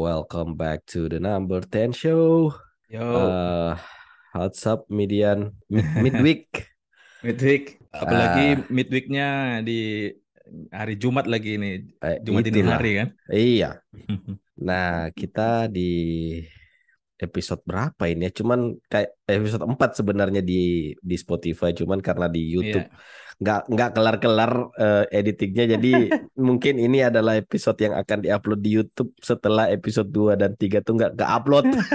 [0.00, 2.48] welcome back to the number 10 show.
[2.88, 3.76] Yo, Uh,
[4.32, 6.48] what's up, median mid midweek?
[7.20, 7.78] midweek.
[7.92, 9.28] Apalagi Ah, midweeknya
[9.60, 10.08] di
[10.72, 11.84] hari Jumat lagi ini.
[12.00, 12.80] eh, Jumat itulah.
[12.80, 13.08] hari kan.
[13.28, 13.70] Iya.
[14.60, 16.36] Nah, kita di
[17.16, 18.32] episode berapa ini ya?
[18.44, 23.29] Cuman kayak episode 4 sebenarnya di di Spotify, cuman karena di YouTube Iya.
[23.40, 24.52] Nggak nggak kelar-kelar
[24.82, 25.88] eh, editingnya, jadi
[26.48, 30.92] mungkin ini adalah episode yang akan diupload di YouTube setelah episode 2 dan 3 tuh
[30.98, 31.66] nggak nggak upload.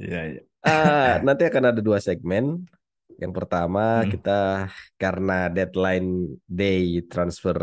[0.00, 0.40] Iya, iya.
[0.66, 2.44] Ah, nanti akan ada dua segmen.
[3.22, 4.10] Yang pertama Hmm.
[4.12, 4.30] kita
[5.02, 6.08] karena deadline
[6.58, 7.58] day transfer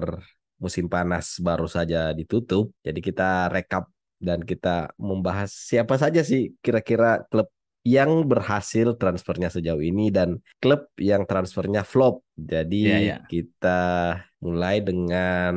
[0.64, 3.24] musim panas baru saja ditutup, jadi kita
[3.56, 3.84] rekap
[4.28, 7.48] dan kita membahas siapa saja sih kira-kira klub
[7.86, 12.26] yang berhasil transfernya sejauh ini dan klub yang transfernya flop.
[12.34, 13.22] Jadi iya.
[13.30, 15.54] kita mulai dengan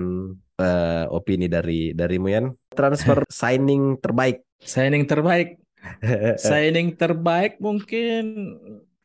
[0.61, 2.53] eh, opini dari dari Muyan.
[2.69, 4.45] Transfer signing terbaik.
[4.61, 5.57] Signing terbaik.
[6.43, 8.59] Signing terbaik mungkin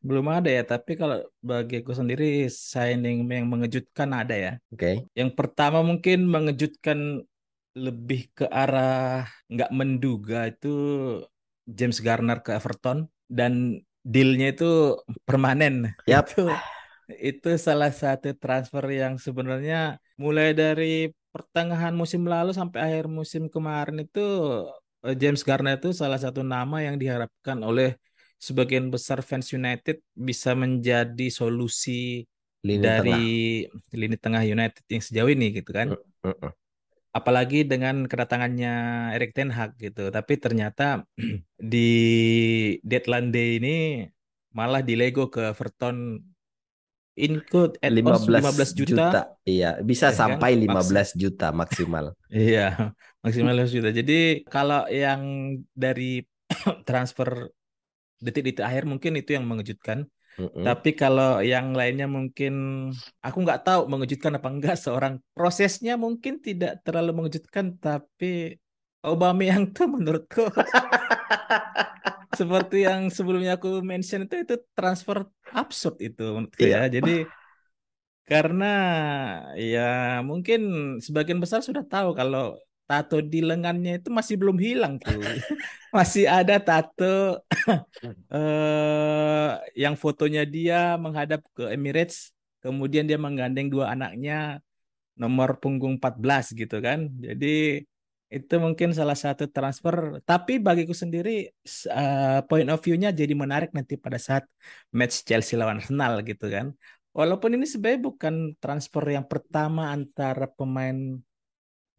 [0.03, 4.53] belum ada ya, tapi kalau bagi aku sendiri signing yang mengejutkan ada ya.
[4.73, 5.05] Oke.
[5.13, 7.23] Yang pertama mungkin mengejutkan
[7.77, 10.73] lebih ke arah nggak menduga itu
[11.69, 15.97] James Garner ke Everton dan dealnya itu permanen.
[16.05, 16.29] Yap.
[16.29, 16.53] Itu
[17.19, 24.05] itu salah satu transfer yang sebenarnya mulai dari pertengahan musim lalu sampai akhir musim kemarin
[24.05, 24.21] itu
[25.03, 27.97] eh, James Garner itu salah satu nama yang diharapkan oleh
[28.37, 32.23] sebagian besar fans United bisa menjadi solusi
[32.63, 32.95] Lini tengah.
[33.03, 33.27] dari
[33.91, 35.91] lini tengah United yang sejauh ini gitu kan.
[35.91, 36.51] Mm, mm, mm.
[37.13, 38.73] Apalagi dengan kedatangannya
[39.13, 40.09] Erik ten Hag gitu.
[40.09, 41.05] Tapi ternyata
[41.61, 41.89] di
[42.81, 43.75] deadline day ini
[44.53, 46.21] malah dilego ke Everton
[47.13, 49.05] include add-ons 15 15 juta.
[49.05, 49.21] juta.
[49.45, 50.41] Iya, bisa Ya kan?
[50.41, 52.05] sampai Maks 15 juta maksimal.
[52.33, 53.89] iya, maksimal 15 juta.
[53.93, 55.21] Jadi kalau yang
[55.73, 56.25] dari
[56.87, 57.49] transfer
[58.23, 60.09] detik-detik akhir mungkin itu yang mengejutkan.
[60.65, 62.53] Tapi kalau yang lainnya mungkin
[63.21, 68.57] aku nggak tahu mengejutkan apa enggak seorang prosesnya mungkin tidak terlalu mengejutkan tapi
[69.03, 70.47] Aubameyang tuh menurutku
[72.39, 76.89] seperti yang sebelumnya aku mention itu itu transfer absurd itu menurutku Iya.
[76.89, 76.97] ya.
[76.97, 77.11] Jadi
[78.23, 78.65] karena
[79.59, 79.81] ya
[80.29, 80.59] mungkin
[81.05, 82.55] sebagian besar sudah tahu kalau
[82.89, 85.17] tato di lengannya itu masih belum hilang tuh.
[85.93, 87.37] Masih ada tato
[88.33, 92.33] eh yang fotonya dia menghadap ke Emirates,
[92.65, 94.57] kemudian dia menggandeng dua anaknya
[95.21, 97.13] nomor punggung 14 gitu kan.
[97.21, 97.85] Jadi
[98.33, 103.93] itu mungkin salah satu transfer, tapi bagiku sendiri eh, point of view-nya jadi menarik nanti
[103.93, 104.43] pada saat
[104.89, 106.73] match Chelsea lawan Arsenal gitu kan.
[107.13, 111.21] Walaupun ini sebenarnya bukan transfer yang pertama antara pemain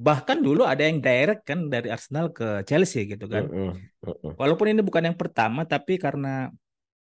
[0.05, 3.49] bahkan dulu ada yang direct kan dari Arsenal ke Chelsea gitu kan.
[3.49, 4.37] Mm-mm.
[4.37, 6.53] Walaupun ini bukan yang pertama, tapi karena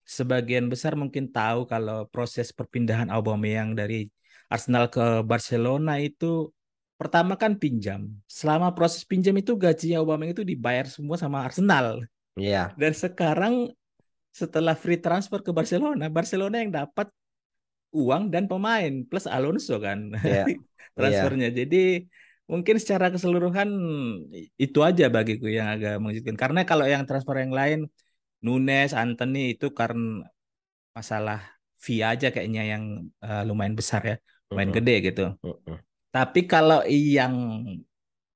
[0.01, 4.09] sebagian besar mungkin tahu kalau proses perpindahan Aubameyang dari
[4.49, 6.49] Arsenal ke Barcelona itu
[6.97, 8.09] pertama kan pinjam.
[8.25, 12.01] Selama proses pinjam itu gaji Aubameyang itu dibayar semua sama Arsenal.
[12.33, 12.73] Iya.
[12.73, 13.53] Dan sekarang
[14.33, 17.13] setelah free transfer ke Barcelona, Barcelona yang dapat
[17.93, 20.45] uang dan pemain plus Alonso kan Iya.
[20.97, 20.97] Iya.
[20.97, 21.49] transfernya.
[21.53, 22.09] Jadi
[22.51, 23.69] mungkin secara keseluruhan
[24.63, 26.37] itu aja bagiku yang agak mengejutkan.
[26.39, 27.79] Karena kalau yang transfer yang lain
[28.45, 30.25] Nunes, Anthony itu karena
[30.97, 31.39] masalah
[31.77, 32.83] fee aja kayaknya yang
[33.21, 34.15] eh, lumayan besar ya,
[34.49, 34.79] lumayan Mm-mm.
[34.81, 35.23] gede gitu.
[35.45, 35.75] Mm-mm.
[36.15, 37.35] Tapi kalau yang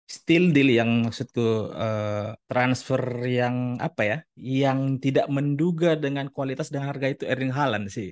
[0.06, 6.84] still deal yang maksudku eh, transfer yang apa ya, yang tidak menduga dengan kualitas dan
[6.84, 8.12] harga itu Erling Haaland sih.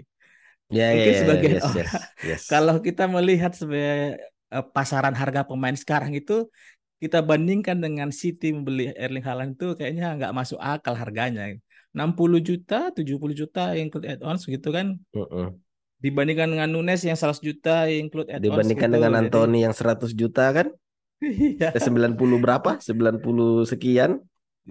[0.69, 1.91] Ya, ya, Mungkin ya, sebagian yes, yes, orang
[2.29, 2.41] yes.
[2.45, 4.21] kalau kita melihat sebagai
[4.53, 6.49] eh, pasaran harga pemain sekarang itu
[6.99, 11.55] kita bandingkan dengan City membeli Erling Haaland itu kayaknya nggak masuk akal harganya.
[11.95, 14.99] 60 juta, 70 juta include add-ons gitu kan.
[15.15, 15.57] Mm-mm.
[15.99, 18.95] Dibandingkan dengan Nunes yang 100 juta include add-ons Dibandingkan gitu.
[19.00, 20.68] dengan Jadi Anthony yang 100 juta kan?
[21.24, 21.71] iya.
[21.71, 22.77] Eh, 90 berapa?
[22.77, 24.19] 90 sekian?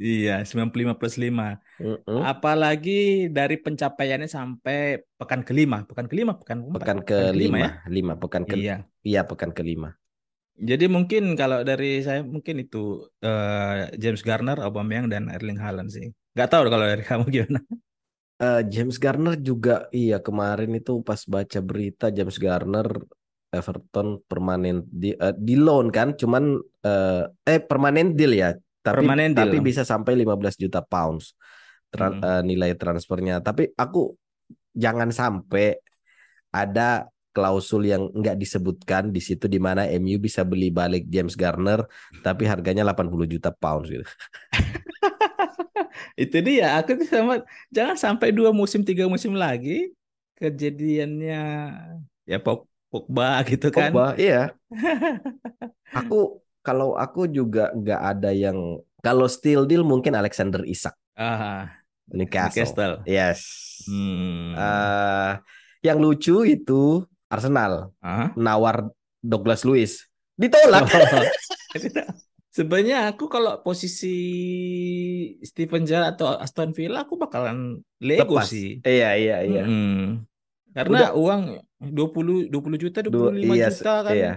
[0.01, 1.59] Iya, 95 plus 5.
[1.79, 2.21] Mm-mm.
[2.27, 7.71] Apalagi dari pencapaiannya sampai pekan kelima, pekan kelima, pekan keempat, Pekan pekan kelima ya.
[7.85, 8.77] kelima, lima pekan ke Iya.
[9.07, 9.89] iya pekan kelima.
[10.59, 16.11] Jadi mungkin kalau dari saya mungkin itu eh, James Garner, Aubameyang dan Erling Haaland sih.
[16.35, 17.61] Nggak tahu kalau dari kamu gimana.
[18.39, 22.87] Eh, James Garner juga iya kemarin itu pas baca berita James Garner
[23.55, 26.45] Everton permanen di eh, di loan kan cuman
[26.87, 28.51] eh eh permanen deal ya
[28.89, 29.41] tapi Permanen deal.
[29.53, 31.25] tapi bisa sampai 15 juta pounds
[31.93, 32.29] tran- Mm-mm.
[32.29, 34.01] eh, nilai transfernya tapi aku
[34.85, 35.77] jangan sampai
[36.53, 37.07] ada
[37.37, 41.87] klausul yang nggak disebutkan di situ di mana MU bisa beli balik James Garner
[42.27, 44.03] tapi harganya 80 juta pounds gitu.
[46.23, 47.33] Itu dia, aku tuh sama
[47.77, 49.71] jangan sampai dua musim tiga musim lagi
[50.39, 51.37] kejadiannya
[52.31, 53.91] ya Pog- Pogba gitu kan.
[53.93, 54.37] Pogba, iya.
[55.99, 56.15] Aku
[56.69, 61.73] kalau aku juga nggak ada yang kalau still deal mungkin Alexander Isak Ah,
[62.13, 62.63] Newcastle.
[62.69, 62.95] Newcastle.
[63.09, 63.41] Yes.
[63.89, 64.53] Hmm.
[64.53, 65.31] Eh,
[65.83, 68.31] yang lucu itu Arsenal Ah.
[68.37, 70.05] nawar Douglas Luiz
[70.37, 70.85] ditolak.
[72.49, 74.15] Sebenarnya aku kalau posisi
[75.43, 78.51] Steven Gerrard atau Aston Villa aku bakalan lego Lepas.
[78.51, 78.79] sih.
[78.83, 79.63] Iya iya iya.
[79.63, 80.27] Mm-mm.
[80.75, 84.15] Karena uang 20 20 juta, 25 Du- iya, juta kan.
[84.15, 84.33] Iya.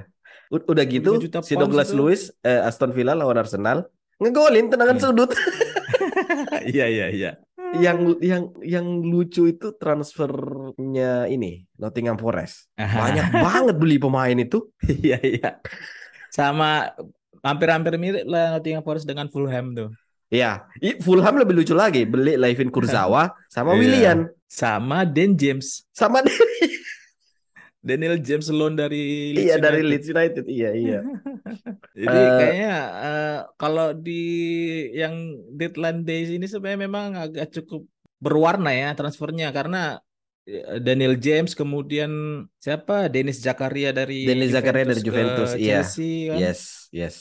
[0.52, 1.12] Udah 25 gitu
[1.42, 1.98] si Douglas itu.
[1.98, 3.88] Luiz eh, Aston Villa lawan Arsenal
[4.20, 5.06] ngegolin tendangan Hmm.
[5.08, 5.32] sudut.
[6.64, 7.32] Iya iya iya.
[7.72, 12.68] yang yang yang lucu itu transfernya ini Nottingham Forest.
[12.76, 14.68] Banyak banget beli pemain itu.
[15.02, 15.50] Iya iya.
[16.30, 16.92] Sama
[17.42, 19.90] hampir-hampir mirip lah Nottingham Forest dengan Fulham tuh.
[20.32, 20.64] Iya,
[21.04, 23.80] Fulham lebih lucu lagi beli Levin Kurzawa sama Iya.
[23.80, 25.88] Willian Sama Dan James.
[25.92, 26.24] sama
[27.82, 29.90] Daniel James loan dari Leeds iya dari United.
[29.90, 30.46] Leeds United.
[30.46, 31.00] Iya iya.
[31.98, 34.22] Jadi Eh, kayaknya eh, kalau di
[34.94, 35.16] yang
[35.50, 37.82] deadline days ini sebenarnya memang agak cukup
[38.22, 39.98] berwarna ya transfernya karena
[40.46, 42.12] eh, Daniel James kemudian
[42.62, 45.82] siapa Dennis Zakaria dari Dennis Zakaria dari Juventus, iya.
[45.82, 46.38] Chelsea kan.
[46.38, 46.62] Yes,
[46.94, 47.16] yes.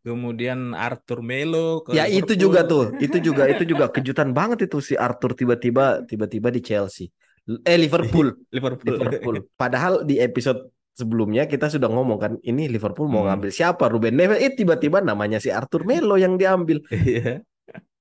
[0.00, 2.38] Kemudian Arthur Melo ke Ya itu Liverpool.
[2.38, 7.10] juga tuh, itu juga itu juga kejutan banget itu si Arthur tiba-tiba tiba-tiba di Chelsea.
[7.46, 8.94] Eh Liverpool, Liverpool.
[8.98, 9.36] Liverpool.
[9.62, 10.66] Padahal di episode
[10.96, 13.38] sebelumnya kita sudah ngomong kan ini Liverpool mau Hmm.
[13.38, 14.40] ngambil siapa Ruben Neves.
[14.42, 16.82] Eh tiba-tiba namanya si Arthur Melo yang diambil.
[16.90, 17.42] Iya.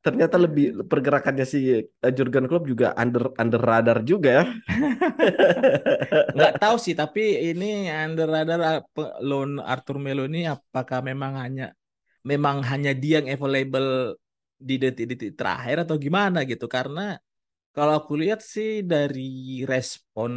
[0.06, 4.44] Ternyata lebih pergerakannya si eh, Jurgen Klopp juga under under radar juga ya.
[6.36, 11.74] Nggak tahu sih, tapi ini under radar apa- loan Arthur Melo ini apakah memang hanya
[12.22, 14.14] memang hanya dia yang available
[14.56, 16.70] di detik-detik terakhir atau gimana gitu?
[16.70, 17.18] Karena
[17.76, 20.32] kalau aku lihat sih dari respon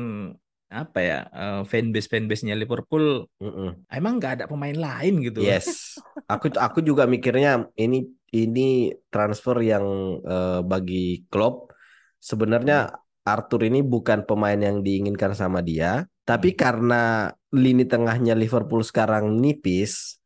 [0.69, 3.88] apa ya eh, fanbase fanbase-nya Liverpool Mm-mm.
[3.88, 5.40] emang nggak ada pemain lain gitu.
[5.40, 5.96] Yes,
[6.29, 8.05] aku aku juga mikirnya ini
[8.35, 9.87] ini transfer yang
[10.20, 11.73] eh, bagi Klopp
[12.20, 12.93] sebenarnya
[13.25, 20.20] Arthur ini bukan pemain yang diinginkan sama dia, tapi karena lini tengahnya Liverpool sekarang nipis,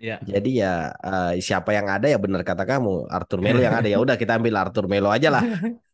[0.00, 0.16] Ya.
[0.24, 0.72] jadi ya
[1.04, 4.40] eh, siapa yang ada ya benar kata kamu Arthur Melo yang ada ya udah kita
[4.40, 5.44] ambil Arthur Melo aja lah.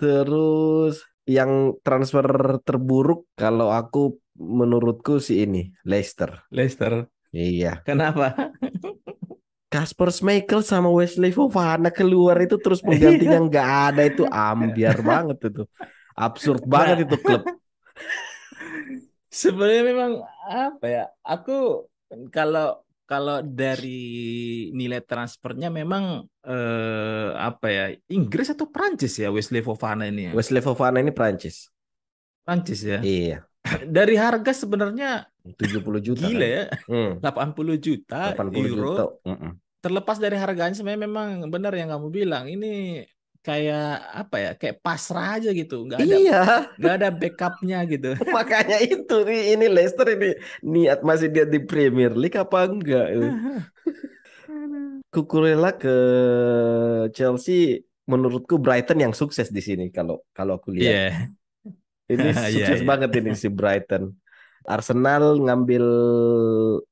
[0.00, 6.48] Terus yang transfer terburuk kalau aku menurutku si ini Leicester.
[6.50, 7.06] Leicester.
[7.30, 7.84] Iya.
[7.86, 8.34] Kenapa?
[9.70, 15.62] Kasper Schmeichel sama Wesley Fofana keluar itu terus penggantinya nggak ada itu ambiar banget itu.
[16.18, 17.46] Absurd banget itu klub.
[19.30, 20.12] Sebenarnya memang
[20.42, 21.04] apa ya?
[21.22, 21.86] Aku
[22.34, 23.98] kalau kalau dari
[24.70, 27.84] nilai transfernya memang eh, apa ya?
[28.06, 30.32] Inggris atau Prancis ya Wesley Fofana ini ya?
[30.38, 31.66] Wesley Fofana ini Prancis.
[32.46, 33.02] Prancis ya.
[33.02, 33.42] Iya,
[33.96, 35.26] Dari harga sebenarnya
[35.58, 36.22] 70 juta.
[36.22, 36.54] gila kan.
[36.54, 38.88] ya, Hmm, 80 juta 80 euro.
[38.94, 39.02] juta.
[39.26, 39.52] Mm-mm.
[39.80, 42.44] Terlepas dari harganya sebenarnya memang benar yang kamu bilang.
[42.46, 43.02] Ini
[43.40, 43.84] kayak
[44.20, 44.50] apa ya?
[44.60, 45.88] Kayak pasrah aja gitu.
[45.88, 46.42] Nggak ada Iya,
[46.78, 48.10] nggak ada backupnya gitu.
[48.36, 50.28] makanya itu nih ini Leicester ini
[50.62, 53.06] niat masih dia di Premier League apa enggak?
[55.14, 55.94] Kukurela ke
[57.16, 60.90] Chelsea menurutku Brighton yang sukses di sini kalau kalau aku lihat.
[60.90, 61.06] Iya.
[62.10, 62.88] Ini Iya, sukses iya.
[62.90, 64.10] banget ini si Brighton.
[64.66, 65.84] Arsenal ngambil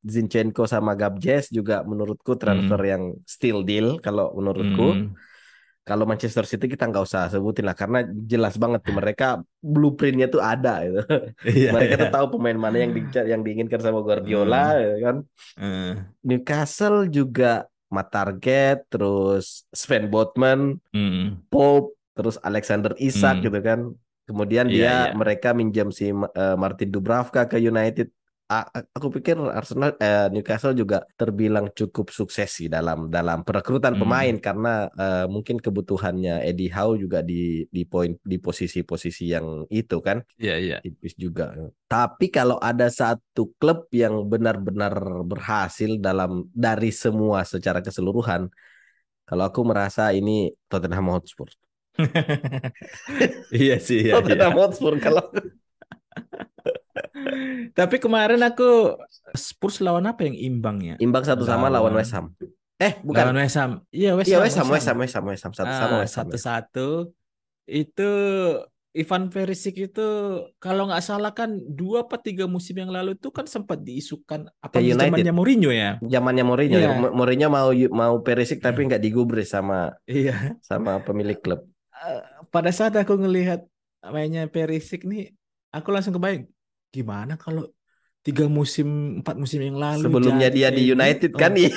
[0.06, 4.86] Zinchenko sama Gabjes juga menurutku transfer yang still deal kalau menurutku.
[4.94, 5.18] Hmm.
[5.88, 10.44] Kalau Manchester City kita nggak usah sebutin lah karena jelas banget tuh mereka blueprintnya tuh
[10.44, 11.00] ada gitu.
[11.48, 12.16] Iya, mereka tuh iya.
[12.20, 15.16] tahu pemain mana yang di, yang diinginkan sama Guardiola ya kan.
[15.56, 15.92] Eh,
[16.28, 21.48] Newcastle juga Matarget, terus Sven Botman, mm.
[21.48, 23.44] Pope, terus Alexander Isak Hmm.
[23.48, 23.80] gitu kan.
[24.28, 25.16] Kemudian Iya, dia iya.
[25.16, 28.12] mereka minjam si eh, Martin Dubravka ke United.
[28.96, 34.00] Aku pikir Arsenal eh, Newcastle juga terbilang cukup sukses sih dalam dalam perekrutan Hmm.
[34.00, 40.00] pemain karena eh, mungkin kebutuhannya Eddie Howe juga di di poin di posisi-posisi yang itu
[40.00, 40.76] kan Iya, iya.
[40.80, 41.52] tipis juga.
[41.92, 44.96] Tapi kalau ada satu klub yang benar-benar
[45.28, 48.48] berhasil dalam dari semua secara keseluruhan,
[49.28, 51.52] kalau aku merasa ini Tottenham Hotspur.
[53.54, 54.44] Iya sih, iya, iya.
[54.44, 55.24] Tottenham Hotspur kalau
[57.72, 58.96] Tapi kemarin aku
[59.32, 60.94] Spurs lawan apa yang imbang ya?
[60.98, 62.26] imbang satu sama lawan Lawan- West Ham.
[62.78, 63.36] Eh, Lawan bukan.
[63.36, 63.72] West Ham.
[63.90, 64.44] Iya, West Iya Ham.
[64.46, 66.26] West Ham, West Ham, West Ham, West Ham satu sama Ah, West Ham.
[66.26, 66.88] satu-satu.
[67.64, 68.10] Itu
[68.96, 70.08] Ivan Perisic itu
[70.56, 74.80] kalau nggak salah kan dua apa tiga musim yang lalu itu kan sempat diisukan apa
[74.80, 76.00] zamannya Mourinho ya.
[76.00, 76.78] Zamannya Mourinho.
[76.96, 80.56] Mo- Mourinho mau mau Perisic tapi nggak digubris sama Iya.
[80.64, 81.62] sama pemilik klub.
[81.94, 83.62] Eh, pada saat aku ngelihat
[84.08, 85.34] mainnya Perisic nih,
[85.68, 86.48] aku langsung kebayang
[86.88, 87.68] gimana kalau
[88.24, 91.40] tiga musim empat musim yang lalu Sebelumnya jadi dia di kayak United gitu.
[91.40, 91.70] kan iya.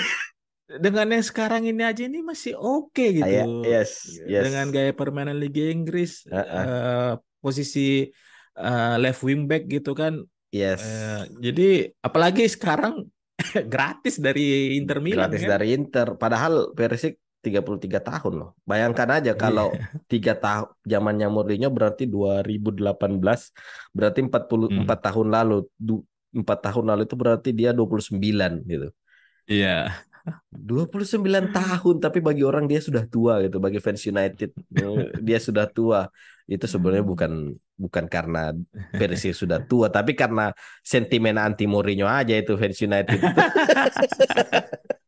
[0.71, 3.27] dengan yang sekarang ini aja ini masih oke gitu.
[3.27, 4.43] Iya, yes, yes.
[4.47, 6.39] Dengan gaya permainan Liga Inggris, Uh-uh.
[6.39, 7.13] eh,
[7.43, 8.07] posisi
[8.55, 10.23] eh, left wing back gitu kan.
[10.51, 10.79] Yes.
[10.79, 13.03] Eh, jadi apalagi sekarang
[13.73, 15.51] gratis dari Inter Milan Gratis kan.
[15.59, 16.07] dari Inter.
[16.15, 18.49] Padahal Perisic 33 tahun loh.
[18.63, 19.85] Bayangkan aja kalau Iya.
[20.05, 23.49] tiga tahun zamannya Mourinho berarti 2018
[23.91, 25.05] berarti 44 Hmm.
[25.09, 25.55] tahun lalu.
[26.31, 28.87] Empat tahun lalu itu berarti dia 29 gitu.
[29.49, 29.91] Iya.
[30.53, 34.53] 29 tahun tapi bagi orang dia sudah tua gitu bagi fans United
[35.17, 36.05] dia sudah tua
[36.45, 38.53] itu sebenarnya bukan bukan karena
[38.93, 40.53] Perisic sudah tua tapi karena
[40.85, 43.17] sentimen anti Mourinho aja itu fans United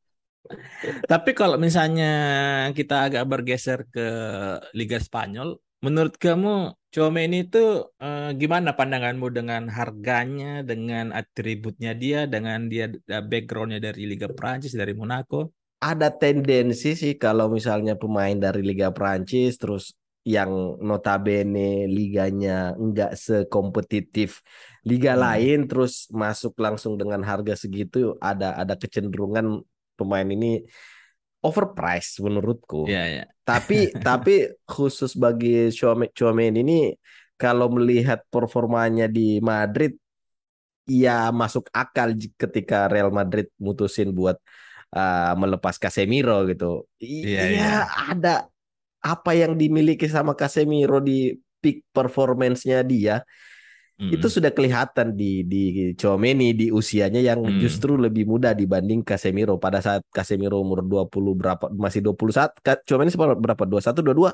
[1.11, 2.11] Tapi kalau misalnya
[2.77, 4.07] kita agak bergeser ke
[4.77, 12.69] Liga Spanyol, menurut kamu Tchouaméni itu eh, gimana pandanganmu dengan harganya, dengan atributnya dia, dengan
[12.69, 15.49] dia backgroundnya dari Liga Prancis, dari Monaco?
[15.83, 19.91] ada tendensi sih kalau misalnya pemain dari Liga Prancis terus
[20.23, 24.39] yang notabene liganya enggak sekompetitif
[24.87, 25.23] liga Hmm.
[25.27, 29.59] lain terus masuk langsung dengan harga segitu ada ada kecenderungan
[29.97, 30.63] pemain ini
[31.43, 32.87] overpriced menurutku.
[32.87, 33.23] Iya, iya.
[33.43, 36.79] Tapi tapi khusus bagi Tchouaméni ini
[37.35, 39.99] kalau melihat performanya di Madrid
[40.87, 44.39] ya masuk akal ketika Real Madrid mutusin buat
[44.95, 46.87] uh, melepas Casemiro gitu.
[46.99, 47.69] Iya, Iya iya.
[48.15, 48.35] ada
[49.03, 53.23] apa yang dimiliki sama Casemiro di peak performance-nya dia
[54.11, 54.33] itu Mm.
[54.35, 55.61] sudah kelihatan di di
[55.93, 57.61] Tchouaméni di usianya yang Hmm.
[57.61, 63.13] justru lebih muda dibanding Casemiro pada saat Casemiro umur 20 berapa masih 21 Ka- Tchouaméni
[63.13, 64.31] sempat berapa 21 22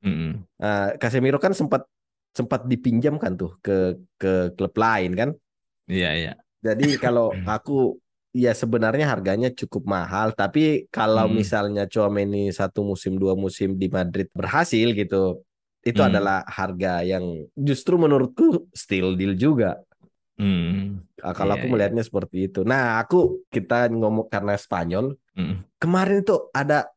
[0.00, 0.32] Mm-mm.
[0.56, 1.84] Nah, Casemiro kan sempat
[2.32, 5.30] sempat dipinjamkan tuh ke ke klub lain kan
[5.90, 6.32] Iya, iya.
[6.62, 7.98] jadi kalau aku
[8.30, 11.34] ya sebenarnya harganya cukup mahal tapi kalau Hmm.
[11.36, 15.42] misalnya Tchouaméni satu musim dua musim di Madrid berhasil gitu
[15.80, 16.10] itu Hmm.
[16.12, 17.24] adalah harga yang
[17.56, 19.80] justru menurutku still deal juga
[20.40, 21.04] Mm.
[21.20, 21.72] Ah, Kalau Iya, aku iya.
[21.76, 22.64] melihatnya seperti itu.
[22.64, 25.68] Nah, aku kita ngomong karena Spanyol Mm.
[25.76, 26.88] kemarin itu ada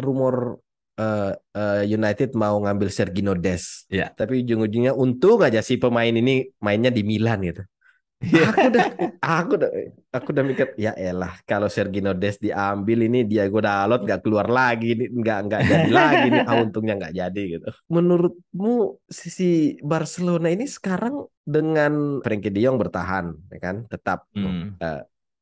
[0.00, 0.64] rumor
[0.96, 3.84] eh, eh, United mau ngambil Sergino Des.
[3.92, 4.16] Iya.
[4.16, 7.68] Tapi ujung-ujungnya untung aja si pemain ini mainnya di Milan gitu.
[8.16, 8.48] Iya.
[8.48, 8.86] Aku udah
[9.40, 9.70] aku udah
[10.08, 14.96] aku udah mikir ya elah kalau Sergino Des diambil ini Diego Dalot nggak keluar lagi
[14.96, 17.66] nih nggak nggak jadi lagi nih ah, untungnya nggak jadi gitu.
[17.92, 24.76] Menurutmu sisi Barcelona ini sekarang dengan Frenkie De Jong bertahan ya kan tetap Mm.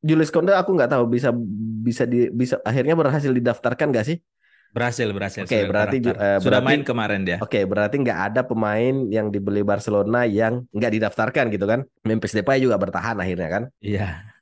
[0.05, 1.33] Julius Konde aku nggak tahu bisa
[1.81, 4.17] bisa di bisa akhirnya berhasil didaftarkan nggak sih?
[4.75, 5.47] Berhasil, berhasil.
[5.47, 6.19] Oke, sudah berarti terdaftar.
[6.19, 7.37] eh, sudah berarti- main kemarin dia.
[7.39, 11.87] Oke, berarti nggak ada pemain yang dibeli Barcelona yang nggak didaftarkan gitu kan?
[12.03, 13.63] Memphis Depay juga bertahan akhirnya kan?
[13.79, 14.35] Iya.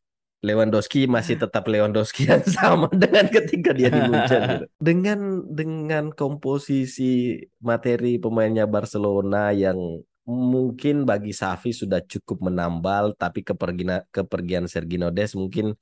[0.43, 4.65] Lewandowski masih tetap Lewandowski yang sama dengan ketika dia di Munchen gitu.
[4.75, 14.03] Dengan dengan komposisi materi pemainnya Barcelona yang mungkin bagi Xavi sudah cukup menambal, tapi kepergian
[14.09, 15.77] kepergian Sergino Des mungkin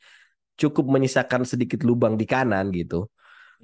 [0.60, 3.10] cukup menyisakan sedikit lubang di kanan gitu.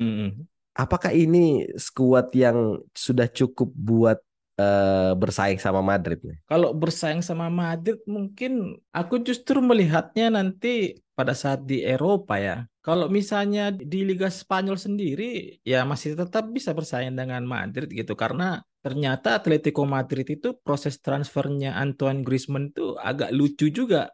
[0.01, 0.47] Mm-mm.
[0.77, 4.21] Apakah ini skuad yang sudah cukup buat
[4.61, 6.37] eh, bersaing sama Madrid nih?
[6.45, 12.69] Kalau bersaing sama Madrid mungkin aku justru melihatnya nanti pada saat di Eropa ya.
[12.85, 18.61] Kalau misalnya di Liga Spanyol sendiri ya masih tetap bisa bersaing dengan Madrid gitu karena
[18.85, 24.13] ternyata Atletico Madrid itu proses transfernya Antoine Griezmann itu agak lucu juga.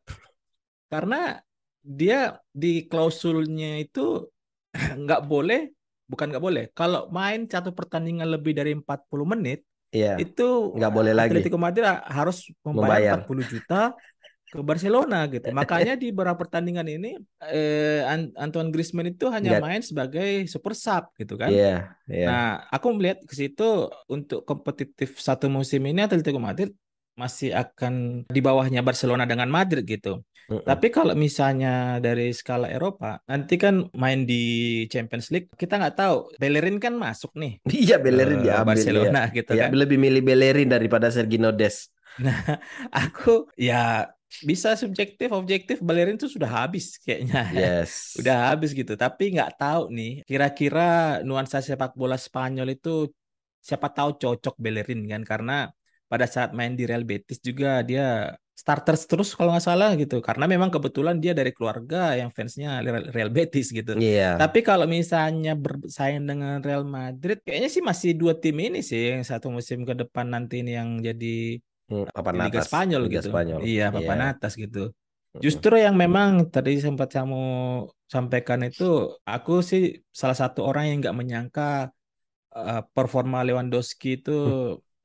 [0.88, 1.38] Karena
[1.84, 4.32] dia di klausulnya itu
[5.04, 5.70] nggak boleh,
[6.14, 6.64] bukan nggak boleh.
[6.78, 11.30] Kalau main satu pertandingan lebih dari 40 menit Iya, itu nggak boleh lagi.
[11.38, 13.14] Atletico Madrid harus membayar Membayar.
[13.22, 13.82] 40 juta
[14.50, 15.50] ke Barcelona gitu.
[15.58, 20.74] Makanya di beberapa pertandingan ini eh, An- Antoine Griezmann itu hanya Nggak- main sebagai super
[20.74, 21.50] sub gitu kan.
[21.54, 22.26] Iya, iya.
[22.26, 26.74] Nah, aku melihat ke situ untuk kompetitif satu musim ini Atletico Madrid
[27.14, 30.22] masih akan di bawahnya Barcelona dengan Madrid gitu.
[30.52, 30.68] Mm-mm.
[30.68, 36.36] Tapi kalau misalnya dari skala Eropa, nanti kan main di Champions League, kita nggak tahu.
[36.36, 39.58] Bellerin kan masuk nih Iya, Bellerin ke diambil Barcelona gitu ya.
[39.58, 39.80] Ya, kan.
[39.80, 41.88] lebih milih Bellerin daripada Sergino Des.
[43.08, 44.12] Aku ya
[44.44, 47.54] bisa subjektif, objektif Bellerin tuh sudah habis kayaknya.
[47.54, 48.18] Yes.
[48.20, 48.98] Udah habis gitu.
[49.00, 53.08] Tapi nggak tahu nih, kira-kira nuansa sepak bola Spanyol itu
[53.64, 55.72] siapa tahu cocok Bellerin kan karena
[56.14, 60.46] pada saat main di Real Betis juga dia starters terus kalau nggak salah gitu karena
[60.46, 63.98] memang kebetulan dia dari keluarga yang fansnya Real Betis gitu.
[63.98, 64.38] Iya.
[64.38, 69.26] Tapi kalau misalnya bersaing dengan Real Madrid kayaknya sih masih dua tim ini sih yang
[69.26, 71.58] satu musim ke depan nanti ini yang jadi
[71.90, 72.70] hmm, papan Liga atas.
[72.70, 73.34] Spanyol Liga gitu.
[73.34, 73.60] Spanyol.
[73.66, 74.28] Iya, papan Iya.
[74.38, 74.94] atas gitu.
[75.34, 75.42] Mm-mm.
[75.42, 77.42] Justru yang memang tadi sempat kamu
[78.06, 81.90] sampaikan itu, aku sih salah satu orang yang nggak menyangka
[82.54, 84.38] uh, performa Lewandowski itu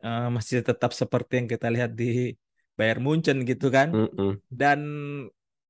[0.04, 2.34] uh, masih tetap seperti yang kita lihat di
[2.78, 3.90] Bayern Munchen gitu kan.
[3.90, 4.38] Mm-mm.
[4.50, 4.80] Dan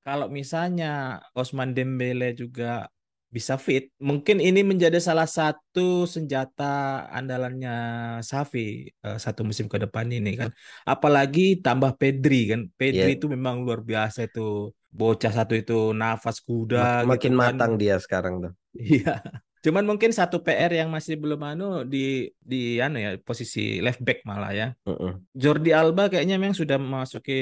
[0.04, 2.88] kalau misalnya Osman Dembele juga
[3.28, 7.76] bisa fit, mungkin ini menjadi salah satu senjata andalannya
[8.25, 10.49] Xavi uh, satu musim ke depan ini kan.
[10.88, 12.61] Apalagi tambah Pedri kan.
[12.73, 13.16] Pedri Yeah.
[13.20, 14.73] itu memang luar biasa itu.
[14.88, 17.52] Bocah satu itu nafas kuda Mak- makin gitu kan.
[17.52, 18.52] matang dia sekarang tuh.
[18.80, 19.20] Iya.
[19.59, 24.23] Cuman mungkin satu PR yang masih belum anu di di anu ya posisi left back
[24.23, 24.69] malah ya.
[24.85, 25.27] Mm-mm.
[25.35, 27.41] Jordi Alba kayaknya memang sudah memasuki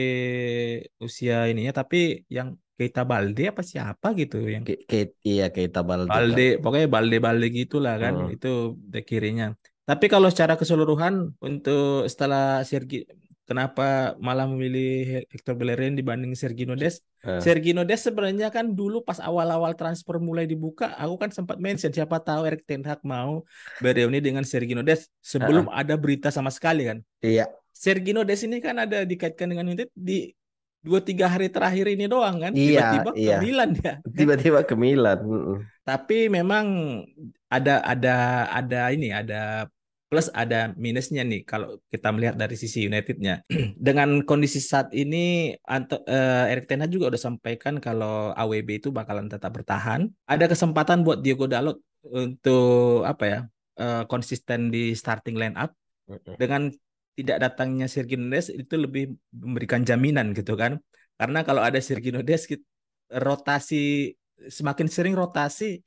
[0.99, 6.09] usia ininya tapi yang Keita Balde apa siapa gitu yang Ke- ke- iya Keita Balde.
[6.09, 6.13] kan.
[6.13, 8.33] Balde pokoknya Balde Balde gitulah kan Hmm.
[8.33, 9.57] itu bek kirinya.
[9.87, 13.07] Tapi kalau secara keseluruhan untuk setelah Sergi
[13.47, 16.99] kenapa malah memilih Hector Bellerin dibanding Sergino Des?
[17.23, 17.39] Eh.
[17.39, 22.19] Sergino Des sebenarnya kan dulu pas awal-awal transfer mulai dibuka, aku kan sempat mention siapa
[22.19, 23.47] tahu Erik Ten Hag mau
[23.79, 26.99] bereuni dengan Sergino Des sebelum ada berita sama sekali kan.
[27.23, 27.47] Iya.
[27.71, 30.35] Sergino Des ini kan ada dikaitkan dengan United di
[30.87, 32.53] dua tiga hari terakhir ini doang kan.
[32.55, 33.39] Iya, Tiba-tiba ke iya.
[33.43, 33.95] Milan ya.
[34.07, 35.19] Tiba-tiba ke Milan.
[35.83, 36.67] Tapi memang
[37.47, 39.67] ada ada ada ini ada
[40.07, 43.43] plus ada minusnya nih kalau kita melihat dari sisi Unitednya.
[43.87, 48.89] Dengan kondisi saat ini Anto, eh, Erik Ten Hag juga udah sampaikan kalau AWB itu
[48.95, 50.07] bakalan tetap bertahan.
[50.31, 53.41] Ada kesempatan buat Diogo Dalot untuk apa ya?
[53.77, 55.77] eh, konsisten di starting line up
[56.41, 56.71] dengan
[57.17, 60.79] tidak datangnya Sergio Des itu lebih memberikan jaminan gitu kan.
[61.17, 62.65] Karena kalau ada Sergio Des kit-
[63.07, 65.81] rotasi semakin sering rotasi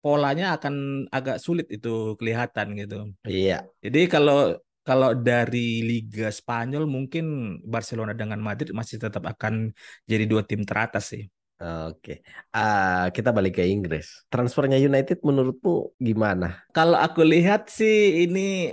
[0.00, 3.12] polanya akan agak sulit itu kelihatan gitu.
[3.24, 3.68] Iya.
[3.84, 9.70] Jadi kalau kalau dari Liga Spanyol mungkin Barcelona dengan Madrid masih tetap akan
[10.08, 11.28] jadi dua tim teratas sih.
[11.60, 12.24] Oke.
[12.56, 14.24] Ah, kita balik ke Inggris.
[14.32, 16.64] Transfernya United menurutmu gimana?
[16.72, 18.72] Kalau aku lihat sih ini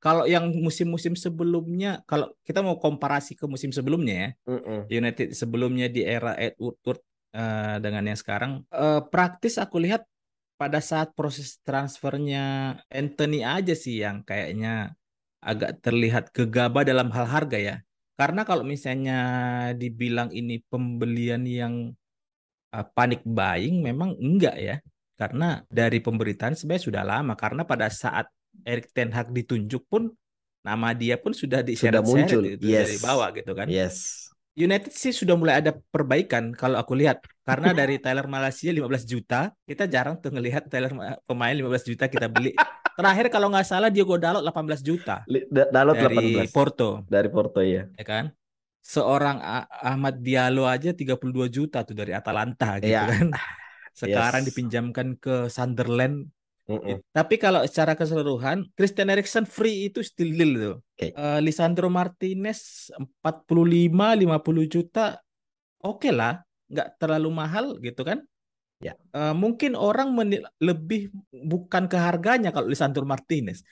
[0.00, 4.30] kalau yang musim-musim sebelumnya kalau kita mau komparasi ke musim sebelumnya ya.
[4.48, 4.80] Mm-mm.
[4.88, 7.04] United sebelumnya di era Ed Woodward
[7.36, 10.08] eh, dengan yang sekarang eh, praktis aku lihat
[10.56, 14.96] pada saat proses transfernya Anthony aja sih yang kayaknya
[15.44, 17.76] agak terlihat gegabah dalam hal harga ya.
[18.16, 19.18] Karena kalau misalnya
[19.76, 21.92] dibilang ini pembelian yang
[22.72, 24.76] eh, panik buying memang enggak ya.
[25.16, 28.28] Karena dari pemberitaan sebenarnya sudah lama karena pada saat
[28.64, 30.12] Erik Ten Hag ditunjuk pun
[30.64, 32.42] nama dia pun sudah Sudah diseret-seret muncul.
[32.42, 32.88] itu Yes.
[32.88, 33.68] dari bawah gitu kan.
[33.68, 34.25] Yes.
[34.56, 37.20] United sih sudah mulai ada perbaikan kalau aku lihat.
[37.44, 42.08] Karena dari Tyler Malaysia 15 juta kita jarang tuh ngelihat Tyler Ma- pemain 15 juta
[42.08, 42.56] kita beli.
[42.96, 45.20] Terakhir kalau nggak salah Diogo Dalot 18 juta.
[45.28, 47.04] Da- Dalot dari 18 Porto.
[47.04, 47.84] Dari Porto ya.
[47.92, 48.32] ya kan?
[48.80, 49.42] Seorang
[49.84, 51.20] Ahmad Diallo aja 32
[51.52, 53.04] juta tuh dari Atalanta gitu Iya.
[53.12, 53.28] kan.
[53.92, 54.54] Sekarang Yes.
[54.56, 56.32] pinjamkan ke Sunderland
[56.66, 56.98] Mm-mm.
[57.14, 60.76] tapi kalau secara keseluruhan Christian Eriksen free itu still deal tuh.
[60.98, 61.14] Oke.
[61.14, 62.90] Eh, Lisandro Martinez
[63.22, 65.14] 45 50 juta
[65.78, 68.18] oke lah, nggak terlalu mahal gitu kan?
[68.82, 68.98] Ya.
[69.14, 70.12] Eh, mungkin orang
[70.58, 73.62] lebih bukan ke harganya kalau Lisandro Martinez.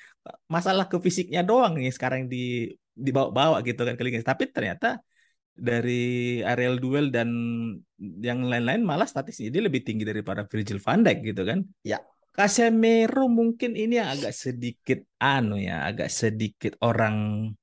[0.46, 4.22] Masalah ke fisiknya doang nih sekarang di dibawa-bawa gitu kan ke Liga.
[4.22, 5.02] Tapi ternyata
[5.54, 7.30] dari aerial duel dan
[7.98, 11.58] yang lain-lain malah statistiknya dia lebih tinggi daripada Virgil van Dijk gitu kan.
[11.86, 11.98] Ya.
[12.34, 17.16] Casemiro mungkin ini yang agak sedikit anu ya, agak sedikit orang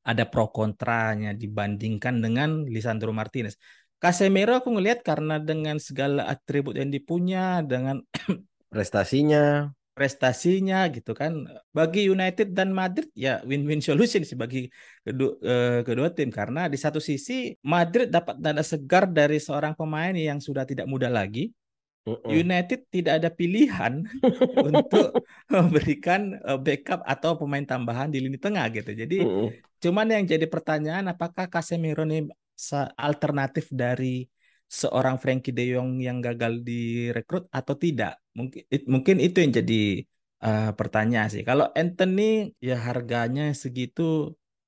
[0.10, 3.60] ada pro kontranya dibandingkan dengan Lisandro Martinez.
[4.00, 8.00] Casemiro aku ngelihat karena dengan segala atribut yang dipunya, dengan
[8.72, 9.76] Prestasinya.
[9.92, 11.32] prestasinya gitu kan.
[11.78, 14.72] Bagi United dan Madrid ya win-win solution sih bagi
[15.06, 17.34] kedua, eh, kedua tim karena di satu sisi
[17.68, 21.52] Madrid dapat tanda segar dari seorang pemain yang sudah tidak muda lagi.
[22.26, 23.94] United tidak ada pilihan
[24.68, 25.20] untuk
[25.52, 28.92] memberikan eh, backup atau pemain tambahan di lini tengah gitu.
[28.96, 29.16] Jadi
[29.84, 32.30] cuman yang jadi pertanyaan apakah Casemiro ini
[32.96, 34.30] alternatif dari
[34.72, 38.22] seorang Frankie De Jong yang gagal direkrut atau tidak?
[38.38, 39.82] Mungkin it- mungkin itu yang jadi
[40.46, 41.44] eh, pertanyaan sih.
[41.50, 44.02] Kalau Anthony ya harganya segitu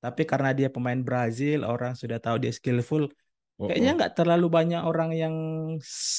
[0.04, 3.08] tapi karena dia pemain Brazil, orang sudah tahu dia skillful.
[3.64, 5.34] Kayaknya nggak terlalu banyak orang yang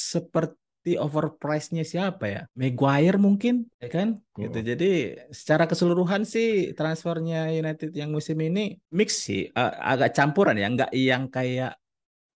[0.09, 2.41] seperti seperti overprice-nya siapa ya?
[2.53, 4.21] Maguire mungkin, ya kan?
[4.37, 4.53] Gitu.
[4.61, 4.65] Mm.
[4.69, 4.91] Jadi
[5.33, 10.91] secara keseluruhan sih transfernya United yang musim ini mix sih, A- agak campuran ya, nggak
[10.93, 11.73] yang kayak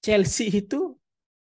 [0.01, 0.97] Chelsea itu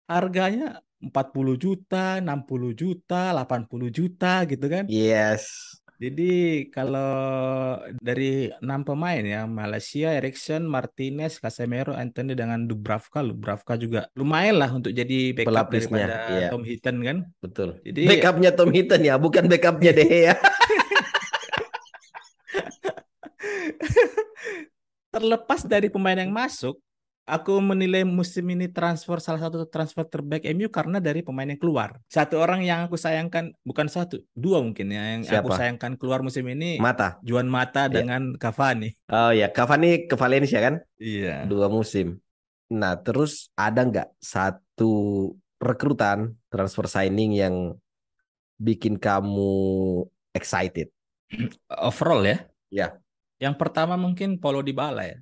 [0.07, 4.87] harganya 40 juta, 60 juta, 80 juta gitu kan.
[4.87, 5.75] Yes.
[6.03, 14.11] Jadi kalau dari enam pemain ya Malaysia, Erikson, Martinez, Casemiro, Anthony dengan Dubravka, Dubravka juga
[14.19, 16.51] lumayan lah untuk jadi backup Pelapisnya, daripada iya.
[16.51, 17.17] Tom Hinton kan.
[17.39, 17.69] Betul.
[17.87, 20.35] Jadi- backupnya Tom Hinton ya, bukan backupnya De Gea.
[25.15, 26.75] Terlepas dari pemain yang masuk,
[27.23, 31.99] aku menilai musim ini transfer salah satu transfer terbaik MU karena dari pemain yang keluar.
[32.11, 35.59] Satu orang yang aku sayangkan, bukan satu, dua mungkin ya yang aku Siapa?
[35.59, 37.19] sayangkan keluar musim ini Mata.
[37.23, 37.95] Juan Mata Iya.
[38.03, 38.91] dengan Cavani.
[39.07, 40.83] Oh ya, Cavani ke Valencia kan?
[40.99, 41.47] Iya.
[41.47, 42.19] Dua musim.
[42.73, 44.91] Nah, terus ada nggak satu
[45.63, 47.55] rekrutan transfer signing yang
[48.59, 49.53] bikin kamu
[50.35, 50.91] excited?
[51.71, 52.37] Overall ya.
[52.73, 52.87] Ya.
[53.39, 55.17] Yang pertama mungkin Paulo Dybala ya.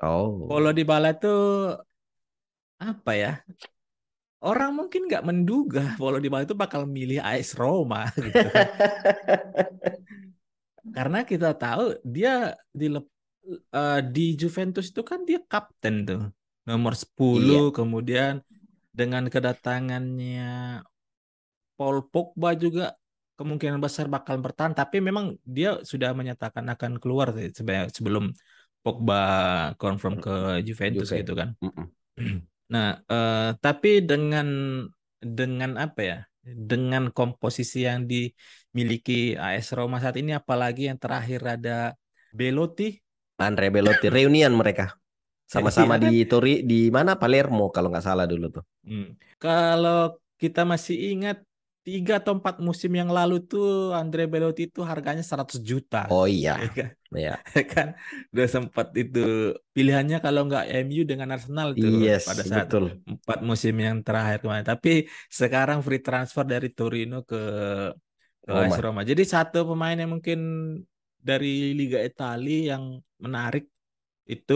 [0.00, 0.48] Oh.
[0.48, 1.36] Paulo Dybala itu
[2.80, 3.32] apa ya?
[4.40, 8.40] Orang mungkin nggak menduga Paulo Dybala itu bakal milih AS Roma gitu.
[10.96, 16.22] Karena kita tahu dia di eh, di Juventus itu kan dia kapten tuh.
[16.64, 18.40] Nomor 10 kemudian
[18.88, 20.80] dengan kedatangannya
[21.76, 22.96] Paul Pogba juga
[23.40, 28.28] kemungkinan besar bakal bertahan tapi memang dia sudah menyatakan akan keluar sebenarnya sebelum
[28.80, 29.22] Pogba
[29.76, 31.20] confirm ke Juventus Juve.
[31.20, 31.52] gitu kan.
[31.64, 31.86] Mm-mm.
[32.70, 34.48] Nah, eh, tapi dengan
[35.20, 36.18] dengan apa ya?
[36.40, 41.92] Dengan komposisi yang dimiliki AS Roma saat ini, apalagi yang terakhir ada
[42.32, 42.96] Belotti,
[43.40, 44.96] Andre Belotti reunian mereka.
[45.50, 48.64] Sama-sama Iya di Tori di mana Palermo kalau nggak salah dulu tuh.
[48.86, 49.18] Hmm.
[49.42, 51.42] Kalau kita masih ingat
[51.86, 53.64] tiga atau empat musim yang lalu tuh
[54.00, 56.88] Andre Belotti itu harganya 100 juta, Oh iya, ya kan?
[57.24, 57.32] ya.
[57.72, 57.88] kan
[58.32, 59.18] udah sempat itu
[59.74, 62.84] pilihannya kalau nggak MU dengan Arsenal tuh Yes, pada saat betul.
[63.12, 64.66] empat musim yang terakhir kemarin.
[64.72, 64.90] Tapi
[65.38, 67.36] sekarang free transfer dari Torino ke
[68.44, 68.76] ke Roma.
[68.84, 69.00] Roma.
[69.10, 70.38] Jadi satu pemain yang mungkin
[71.20, 72.84] dari Liga Italia yang
[73.20, 73.64] menarik
[74.28, 74.54] itu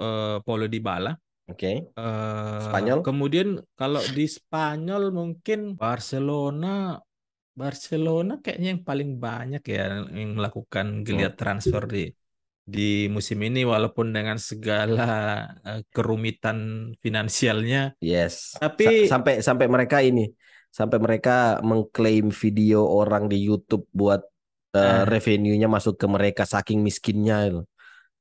[0.00, 1.12] eh, Paulo Dybala.
[1.50, 1.90] Oke.
[1.90, 2.98] Eh, Spanyol?
[3.02, 7.02] Kemudian kalau di Spanyol mungkin Barcelona
[7.50, 12.06] Barcelona kayaknya yang paling banyak ya yang melakukan geliat transfer di
[12.62, 18.54] di musim ini walaupun dengan segala eh, kerumitan finansialnya Yes.
[18.56, 20.30] Tapi- Sa- sampai sampai mereka ini,
[20.70, 24.22] sampai mereka mengklaim video orang di YouTube buat
[24.70, 25.02] eh, Ah.
[25.02, 27.60] revenue-nya masuk ke mereka saking miskinnya itu.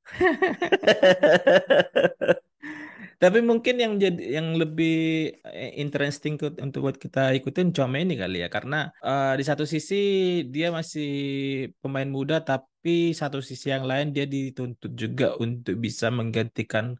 [3.19, 4.95] tapi mungkin yang jadi yang lebih
[5.43, 9.95] eh, interesting untuk buat kita ikutin Tchouaméni kali ya karena eh, di satu sisi
[10.47, 11.11] dia masih
[11.83, 16.95] pemain muda tapi satu sisi yang lain dia dituntut juga untuk bisa menggantikan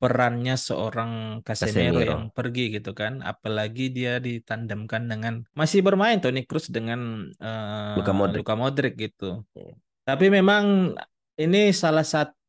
[0.00, 2.10] perannya seorang Casemiro Casemiro.
[2.18, 8.10] yang pergi gitu kan apalagi dia ditandemkan dengan masih bermain Toni Kroos dengan eh, Luka
[8.10, 8.42] Modric.
[8.42, 9.76] Luka Modric gitu Hmm.
[10.02, 10.96] tapi memang
[11.38, 12.39] ini salah satu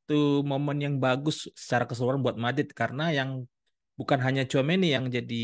[0.45, 3.45] momen yang bagus secara keseluruhan buat Madrid karena yang
[3.99, 5.43] bukan hanya Tchouaméni yang jadi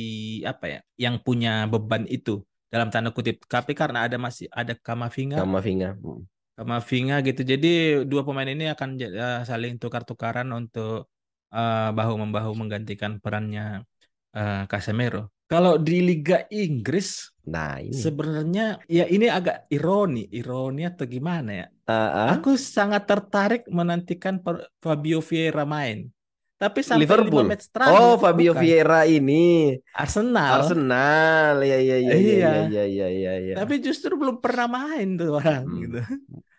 [0.50, 5.40] apa ya, yang punya beban itu dalam tanda kutip, tapi karena ada masih ada Kamavinga,
[5.40, 5.96] Sama Vinga.
[5.96, 6.28] Hmm.
[6.58, 7.42] Kamavinga gitu.
[7.46, 11.08] Jadi dua pemain ini akan eh, saling tukar-tukaran untuk
[11.54, 13.86] eh, bahu membahu menggantikan perannya
[14.34, 15.30] eh, Casemiro.
[15.48, 17.96] Kalau di Liga Inggris Nah, ini.
[17.96, 21.68] sebenarnya ya ini agak ironi, ironi atau gimana ya?
[21.88, 22.36] Ah.
[22.36, 24.44] Aku sangat tertarik menantikan
[24.84, 26.12] Fabio Vieira main.
[26.58, 27.46] Tapi sampai Liverpool.
[27.46, 28.62] match terakhir, Oh, Fabio bukan.
[28.66, 30.66] Vieira ini Arsenal.
[30.66, 31.62] Arsenal.
[31.62, 32.52] Ya ya ya ya Iya.
[32.68, 33.56] ya ya ya ya.
[33.56, 35.80] Tapi justru belum pernah main tuh orang Hmm.
[35.80, 36.00] gitu.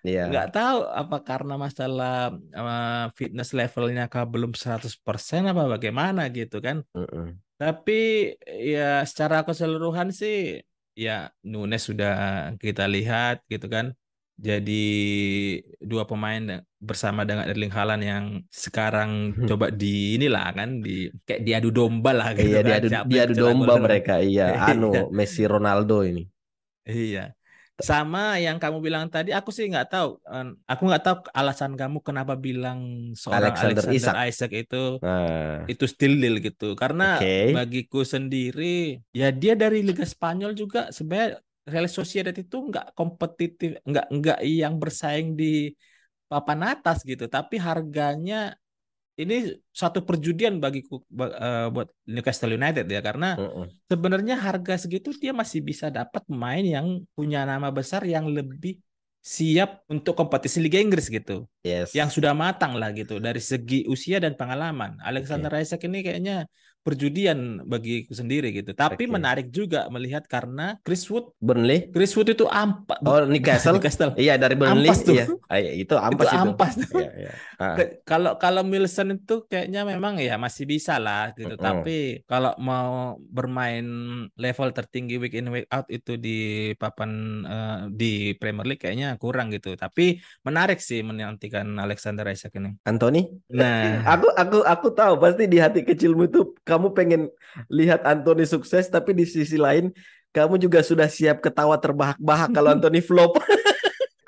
[0.06, 0.30] Iya.
[0.30, 5.02] Nggak tahu apa karena masalah uh, fitness levelnya kah belum 100%
[5.44, 6.86] apa bagaimana gitu kan.
[6.94, 7.34] Mm-mm.
[7.58, 10.62] Tapi ya secara keseluruhan sih
[10.94, 12.14] ya Nunes sudah
[12.62, 13.98] kita lihat gitu kan.
[14.38, 14.86] Jadi
[15.82, 21.74] dua pemain bersama dengan Erling Haaland yang sekarang coba di inilah kan di kayak diadu
[21.74, 22.68] domba lah gitu Iya kan.
[22.70, 23.82] diadu yang diadu domba gol.
[23.82, 24.22] mereka.
[24.22, 25.02] Iya, anu Iya.
[25.10, 26.22] Messi Ronaldo ini.
[26.86, 27.34] Iya.
[27.78, 30.18] Sama yang kamu bilang tadi, aku sih nggak tahu.
[30.66, 34.26] Aku nggak tahu alasan kamu kenapa bilang seorang Alexander Alexander.
[34.26, 36.74] Isaac itu Nah, itu still deal gitu.
[36.74, 37.54] Karena Oke.
[37.54, 44.06] bagiku sendiri, ya dia dari Liga Spanyol juga sebenarnya Real Sociedad itu nggak kompetitif, nggak
[44.08, 45.72] nggak yang bersaing di
[46.26, 47.28] papan atas gitu.
[47.28, 48.56] Tapi harganya
[49.18, 53.66] ini satu perjudian bagi uh, buat Newcastle United ya karena uh -uh.
[53.90, 58.78] sebenarnya harga segitu dia masih bisa dapat pemain yang punya nama besar yang lebih
[59.18, 61.50] siap untuk kompetisi Liga Inggris gitu.
[61.66, 61.90] Yes.
[61.92, 64.96] Yang sudah matang lah gitu dari segi usia dan pengalaman.
[65.02, 65.66] Alexander okay.
[65.66, 66.46] Isaac ini kayaknya
[66.88, 68.72] perjudian bagiku sendiri gitu.
[68.72, 69.12] Tapi okay.
[69.12, 74.40] menarik juga melihat karena Chris Wood Burnley Chris Wood itu ampas Oh Newcastle Newcastle iya
[74.40, 75.12] dari Burnley ampas tuh.
[75.12, 75.26] Iya.
[75.52, 75.72] Ah, iya.
[75.76, 76.40] itu ampas itu, itu.
[76.40, 77.00] ampas tuh.
[77.04, 77.32] Iya, iya.
[77.58, 77.74] Ah.
[78.06, 81.58] Kalau kalau Milson itu kayaknya memang ya masih bisa lah gitu.
[81.58, 81.66] Mm -hmm.
[81.68, 83.86] Tapi kalau mau bermain
[84.38, 87.10] level tertinggi week in week out itu di papan
[87.42, 89.74] uh, di Premier League kayaknya kurang gitu.
[89.74, 92.78] Tapi menarik sih menantikan Alexander Isak ini.
[92.86, 93.26] Anthony?
[93.50, 97.32] Nah, aku aku aku tahu pasti di hati kecilmu itu kamu pengen
[97.66, 99.90] lihat Anthony sukses tapi di sisi lain
[100.30, 103.36] kamu juga sudah siap ketawa terbahak-bahak kalau Anthony flop.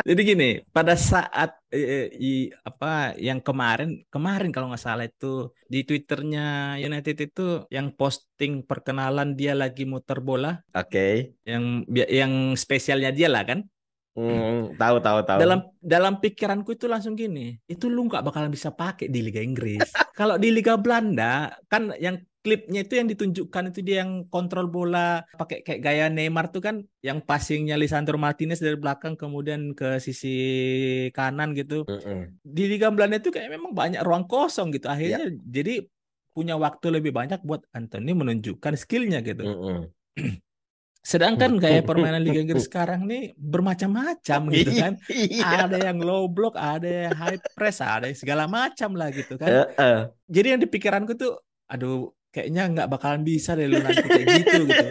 [0.01, 5.85] Jadi gini, pada saat eh, i, apa yang kemarin kemarin kalau nggak salah itu di
[5.85, 10.65] twitternya United itu yang posting perkenalan dia lagi muter bola.
[10.73, 10.89] Oke.
[10.89, 11.15] Okay.
[11.45, 11.65] Yang
[12.09, 13.61] yang spesialnya dia lah kan.
[14.17, 15.39] Hmm, tahu tahu tahu.
[15.39, 19.85] Dalam dalam pikiranku itu langsung gini, itu lu nggak bakalan bisa pakai di Liga Inggris.
[20.19, 25.25] Kalau di Liga Belanda kan yang klipnya itu yang ditunjukkan itu dia yang kontrol bola
[25.37, 30.37] pakai kayak gaya Neymar tuh kan yang passingnya Lisandro Martinez dari belakang kemudian ke sisi
[31.13, 31.85] kanan gitu.
[31.85, 32.21] Mm -mm.
[32.41, 34.89] Di Liga Belanda itu kayak memang banyak ruang kosong gitu.
[34.89, 35.37] Akhirnya yeah.
[35.37, 35.75] jadi
[36.33, 39.45] punya waktu lebih banyak buat Anthony menunjukkan skillnya gitu.
[39.45, 39.81] Mm -mm.
[41.01, 44.93] Sedangkan kayak permainan Liga Inggris sekarang nih bermacam-macam gitu kan.
[45.13, 45.69] Iya.
[45.69, 49.49] Ada yang low block, ada yang high press, ada yang segala macam lah gitu kan.
[49.49, 50.01] Uh, uh.
[50.29, 51.37] Jadi yang di pikiranku tuh,
[51.69, 54.89] aduh kayaknya nggak bakalan bisa deh lu nanti kayak gitu gitu.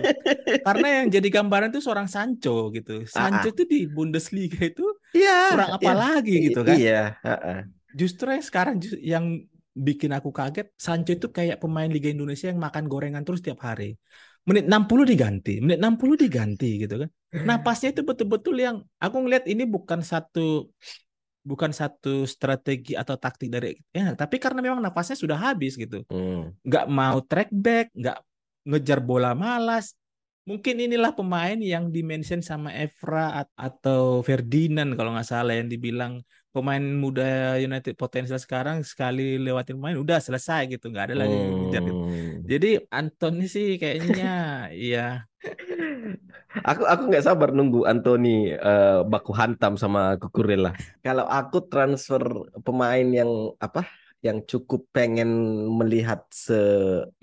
[0.68, 3.08] Karena yang jadi gambaran tuh seorang Sancho gitu.
[3.08, 4.84] Sancho itu di Bundesliga itu
[5.16, 5.96] yeah, kurang apa yeah.
[5.96, 6.76] lagi gitu kan.
[6.76, 7.04] Iya.
[7.24, 7.60] Uh -uh.
[7.96, 9.26] Justru yang sekarang yang
[9.72, 13.96] bikin aku kaget, Sancho itu kayak pemain Liga Indonesia yang makan gorengan terus tiap hari
[14.48, 17.10] menit 60 diganti, menit 60 diganti gitu kan.
[17.50, 20.74] Napasnya itu betul-betul yang aku ngelihat ini bukan satu
[21.50, 26.06] bukan satu strategi atau taktik dari ya, tapi karena memang napasnya sudah habis gitu.
[26.14, 26.54] Hmm.
[26.62, 28.18] Nggak mau track back, nggak
[28.70, 29.98] ngejar bola malas.
[30.46, 36.82] Mungkin inilah pemain yang dimention sama Evra atau Ferdinand kalau nggak salah yang dibilang pemain
[36.82, 41.92] muda United potensial sekarang sekali lewatin pemain udah selesai gitu nggak ada lagi gitu.
[41.94, 42.50] hmm.
[42.50, 44.34] jadi Anthony sih kayaknya
[44.74, 45.30] ya
[46.66, 50.74] aku aku nggak sabar nunggu Anthony uh, baku hantam sama Kukurela
[51.06, 53.86] kalau aku transfer pemain yang apa
[54.20, 55.30] yang cukup pengen
[55.80, 56.60] melihat se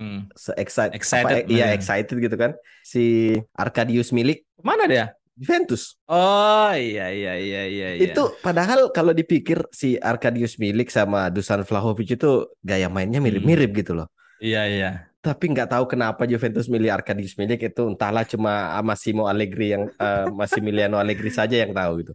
[0.00, 0.32] hmm.
[0.32, 6.00] se excited, excited apa, iya excited gitu kan si Arkadius Milik mana dia Juventus.
[6.08, 7.88] Oh iya iya iya iya.
[8.00, 13.78] Itu padahal kalau dipikir si Arkadius Milik sama Dusan Vlahovic itu gaya mainnya mirip-mirip hmm.
[13.84, 14.08] gitu loh.
[14.40, 14.90] Iya iya.
[15.20, 20.30] Tapi nggak tahu kenapa Juventus milih Arkadius Milik itu entahlah cuma Massimo Allegri yang uh,
[20.30, 22.12] Massimiliano Allegri saja yang tahu gitu.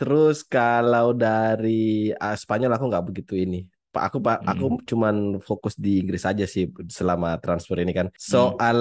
[0.00, 3.68] Terus kalau dari uh, Spanyol aku nggak begitu ini.
[3.94, 4.50] Pak aku Pak hmm.
[4.50, 8.10] aku cuman fokus di Inggris aja sih selama transfer ini kan.
[8.18, 8.78] Soal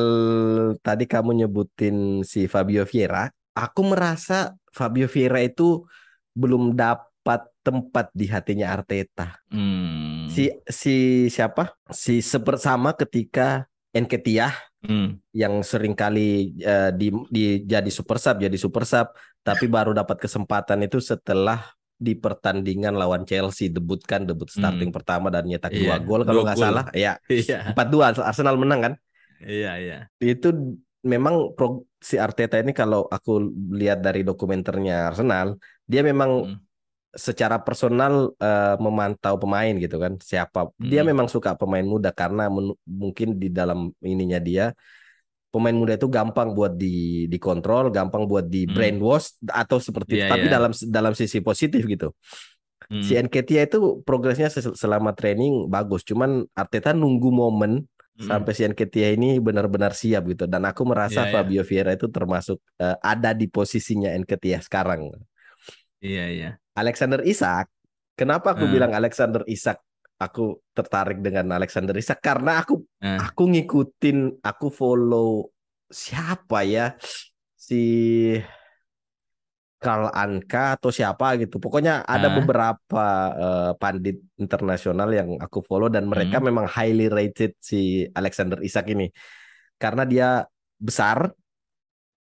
[0.73, 0.81] hmm.
[0.81, 5.85] tadi kamu nyebutin si Fabio Vieira, aku merasa Fabio Vieira itu
[6.33, 9.39] belum dapat tempat di hatinya Arteta.
[9.53, 10.27] Hmm.
[10.27, 11.77] Si si siapa?
[11.93, 14.49] Si sebersama ketika Enketia
[14.81, 15.21] hmm.
[15.37, 19.13] yang sering kali uh, di, di jadi super sub jadi super sub
[19.45, 21.61] tapi baru dapat kesempatan itu setelah
[21.93, 24.97] di pertandingan lawan Chelsea debut kan debut starting hmm.
[24.97, 27.71] pertama dan nyetak iya, dua gol kalau nggak salah ya iya.
[27.71, 28.93] empat dua Arsenal menang kan
[29.39, 30.51] iya iya itu
[31.03, 33.39] memang pro, si Arteta ini kalau aku
[33.75, 36.57] lihat dari dokumenternya Arsenal, dia memang hmm.
[37.13, 40.15] secara personal uh, memantau pemain gitu kan.
[40.17, 40.87] Siapa hmm.
[40.87, 42.47] dia memang suka pemain muda karena
[42.87, 44.71] mungkin di dalam ininya dia
[45.53, 48.73] pemain muda itu gampang buat di dikontrol, gampang buat di hmm.
[48.73, 50.31] brainwash atau seperti yeah, itu.
[50.33, 50.53] Tapi yeah.
[50.57, 52.09] dalam dalam sisi positif gitu.
[52.89, 53.03] Hmm.
[53.05, 57.85] Si Nketiah itu progresnya selama training bagus, cuman Arteta nunggu momen
[58.17, 58.27] hmm.
[58.29, 61.33] sampai si Nketiah ini benar-benar siap gitu dan aku merasa yeah, iya.
[61.33, 61.65] Fabio yeah.
[61.65, 65.09] Vieira itu termasuk uh, ada di posisinya Nketiah sekarang.
[65.09, 65.17] Iya
[66.01, 66.41] yeah, iya.
[66.43, 66.53] Yeah.
[66.73, 67.69] Alexander Isak,
[68.17, 68.73] kenapa aku hmm.
[68.73, 69.81] bilang Alexander Isak
[70.17, 73.19] aku tertarik dengan Alexander Isak karena aku hmm.
[73.19, 75.51] aku ngikutin aku follow
[75.91, 76.95] siapa ya
[77.53, 77.83] si
[79.83, 81.59] Karl Anka atau siapa gitu.
[81.59, 82.33] Pokoknya ada uh.
[82.39, 86.47] beberapa uh, pandit internasional yang aku follow dan mereka hmm.
[86.47, 89.11] memang highly rated si Alexander Isak ini.
[89.75, 90.47] Karena dia
[90.79, 91.35] besar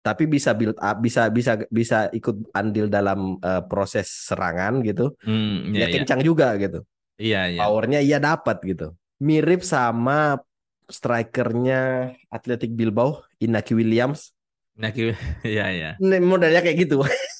[0.01, 5.13] tapi bisa build up, bisa bisa bisa ikut andil dalam uh, proses serangan gitu.
[5.21, 6.81] Hmm, iya, dia kencang juga gitu.
[7.21, 7.59] Iya, iya.
[7.61, 8.97] Powernya iya dapat gitu.
[9.21, 10.41] Mirip sama
[10.89, 14.33] strikernya Athletic Bilbao, Inaki Williams.
[14.81, 15.13] Nah, ki-
[15.45, 15.89] iya, iya.
[16.01, 17.01] Nih, Modelnya kayak gitu.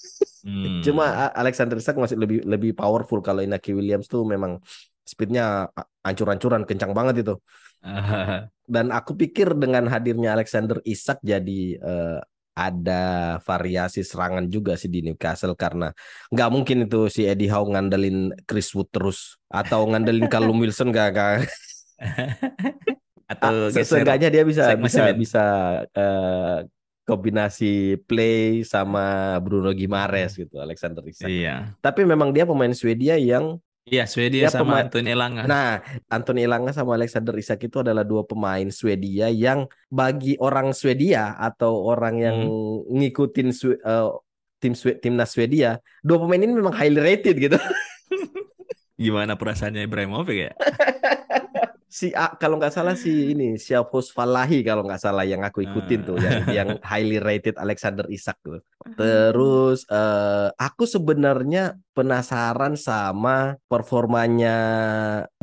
[0.42, 0.82] Hmm.
[0.82, 4.58] Cuma Alexander Isak masih lebih lebih powerful kalau Inaki Williams tuh memang
[5.06, 5.70] speednya
[6.02, 7.36] ancur-ancuran kencang banget itu.
[8.74, 12.20] Dan aku pikir dengan hadirnya Alexander Isak jadi eh,
[12.52, 15.96] ada variasi serangan juga sih di Newcastle karena
[16.30, 21.10] nggak mungkin itu si Eddie Howe ngandelin Chris Wood terus atau ngandelin Callum Wilson gak,
[21.16, 21.48] gak.
[23.32, 25.44] Atau geser Seenggaknya dia bisa bisa bisa
[25.96, 26.58] eh,
[27.04, 31.28] kombinasi play sama Bruno Gimares gitu Alexander Isak.
[31.28, 31.76] Iya.
[31.82, 35.42] Tapi memang dia pemain Swedia yang Iya, Swedia Dia sama pemain- Anton Elanga.
[35.50, 41.34] Nah, Anthony Elanga sama Alexander Isak itu adalah dua pemain Swedia yang bagi orang Swedia
[41.34, 42.38] atau orang yang
[42.94, 44.10] ngikutin Swe- eh,
[44.62, 47.58] tim timnas Swedia, dua pemain ini memang highly rated gitu.
[49.02, 50.52] Gimana perasaannya Ibrahimovic ya?
[51.92, 56.08] Si A, kalau nggak salah si ini Siapos Falahi kalau nggak salah yang aku ikutin
[56.08, 58.64] tuh yang yang highly rated Alexander Isak tuh.
[58.96, 64.56] Terus eh, aku sebenarnya penasaran sama performanya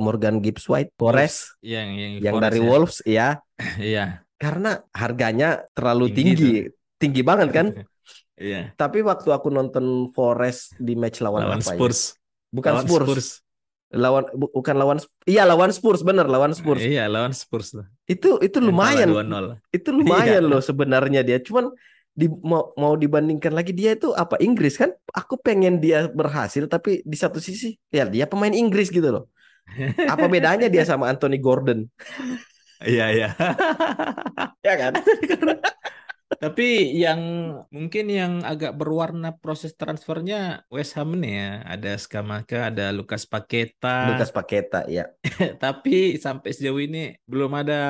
[0.00, 2.64] Morgan Gibbs White Forest Yang yang, yang Forest dari ya.
[2.64, 3.28] Wolves ya.
[3.92, 4.06] Iya.
[4.38, 6.52] karena harganya terlalu Tinggi tinggi,
[6.96, 7.66] tinggi banget kan.
[8.38, 8.70] Iya.
[8.78, 11.74] Tapi waktu aku nonton Forest di match lawan, Lawan apa ya?
[11.74, 12.14] Spurs.
[12.54, 13.42] Bukan Lawan Spurs.
[13.88, 16.80] Lawan bu- bukan lawan Iya lawan Spurs bener lawan Spurs.
[16.84, 17.88] Iya, lawan Spurs tuh.
[18.04, 19.08] Itu itu lumayan.
[19.08, 19.44] kalah 2-0.
[19.72, 20.50] Itu lumayan Iya.
[20.50, 21.40] loh sebenarnya dia.
[21.40, 21.72] Cuman
[22.12, 24.92] di mau, mau dibandingkan lagi dia itu apa Inggris kan?
[25.16, 29.24] Aku pengen dia berhasil tapi di satu sisi ya dia pemain Inggris gitu loh.
[30.04, 31.88] Apa bedanya dia sama Anthony Gordon?
[32.84, 33.28] Iya, iya.
[34.62, 34.92] Ya kan?
[36.28, 37.20] Tapi yang
[37.72, 41.50] mungkin yang agak berwarna proses transfernya West Ham nih ya.
[41.64, 44.12] Ada Skamaka, ada Lucas Paqueta.
[44.12, 45.08] Lucas Paqueta ya.
[45.64, 47.80] Tapi sampai sejauh ini belum ada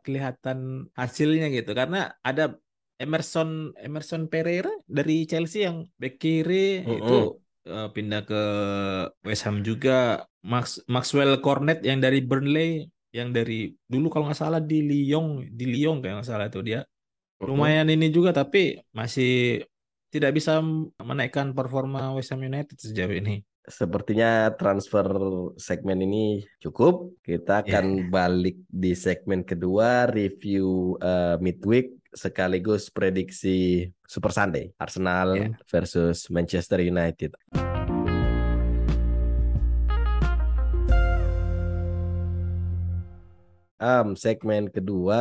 [0.00, 1.76] kelihatan hasilnya gitu.
[1.76, 2.56] Karena ada
[2.96, 6.96] Emerson Emerson Pereira dari Chelsea yang back kiri Mm-mm.
[6.96, 7.16] itu
[7.68, 8.42] eh, pindah ke
[9.28, 10.24] West Ham juga.
[10.44, 15.64] Max Maxwell Cornet yang dari Burnley yang dari dulu kalau nggak salah di Lyon di
[15.70, 16.84] Lyon kayak nggak salah itu dia
[17.42, 19.64] lumayan ini juga tapi masih
[20.14, 20.62] tidak bisa
[21.02, 23.42] menaikkan performa West Ham United sejauh ini.
[23.64, 25.08] Sepertinya transfer
[25.56, 27.16] segmen ini cukup.
[27.24, 27.80] Kita Ya.
[27.80, 35.48] akan balik di segmen kedua review eh, midweek sekaligus prediksi Super Sunday Arsenal Ya.
[35.66, 37.34] versus Manchester United.
[43.84, 45.20] Am, segmen kedua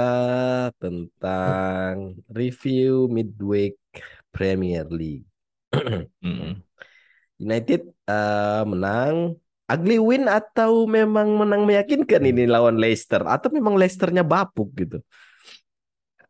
[0.80, 3.76] tentang review midweek
[4.32, 5.28] Premier League.
[7.44, 9.36] United eh, menang
[9.68, 15.04] ugly win atau memang menang meyakinkan ini lawan Leicester atau memang Leicesternya bapuk gitu.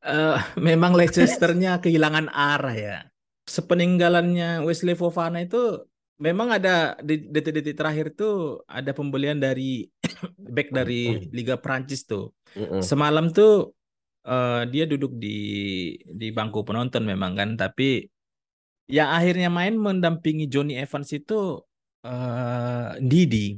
[0.02, 2.98] Eh, memang Leicesternya kehilangan arah ya.
[3.46, 5.86] Sepeninggalannya Wesley Fofana itu
[6.21, 9.88] memang ada di detik-detik terakhir tuh ada pembelian dari
[10.56, 12.34] back dari Liga Prancis tuh.
[12.82, 13.73] Semalam tuh
[14.26, 15.38] eh, dia duduk di
[16.06, 18.06] di bangku penonton memang kan, tapi
[18.91, 21.63] yang akhirnya main mendampingi Johnny Evans itu
[22.04, 23.56] eh Didi,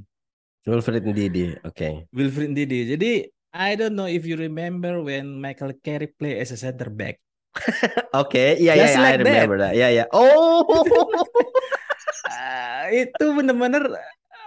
[0.69, 2.09] Wilfried Ndidi, oke.
[2.13, 2.93] Wilfried Didi.
[2.93, 3.11] Jadi
[3.55, 7.23] I don't know if you remember when Michael Carrick play as a center back.
[8.11, 9.31] Oke, iya iya Just iya, I like that.
[9.31, 9.73] remember that.
[9.79, 10.05] Iya iya.
[10.11, 10.67] Oh.
[12.45, 13.83] Ah, itu bener-bener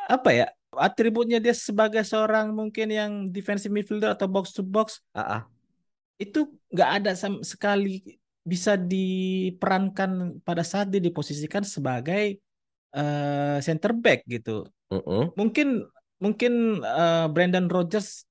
[0.06, 0.46] apa ya?
[0.78, 5.42] Atributnya dia sebagai seorang mungkin yang defensive midfielder atau box to box Ah, ah.
[6.18, 6.38] itu
[6.74, 12.38] nggak ada sama sekali bisa diperankan pada saat dia diposisikan sebagai
[12.96, 14.66] eh, center back gitu.
[14.92, 15.34] Mm-mm.
[15.38, 15.68] Mungkin
[16.18, 18.24] mungkin eh, Brandon Rodgers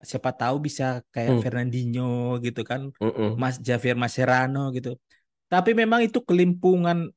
[0.00, 1.42] siapa tahu bisa kayak Hmm.
[1.44, 3.36] Fernandinho gitu kan, Mm-mm.
[3.36, 4.96] Mas Javier Mascherano gitu.
[5.52, 7.10] Tapi memang itu kelimpungan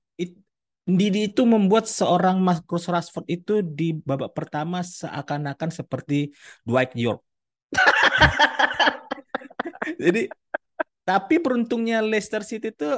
[0.84, 6.36] Didi itu membuat seorang Marcus Rashford itu di babak pertama seakan-akan seperti
[6.67, 7.24] Dwight York.
[10.04, 10.28] Jadi
[11.08, 12.91] tapi beruntungnya Leicester City itu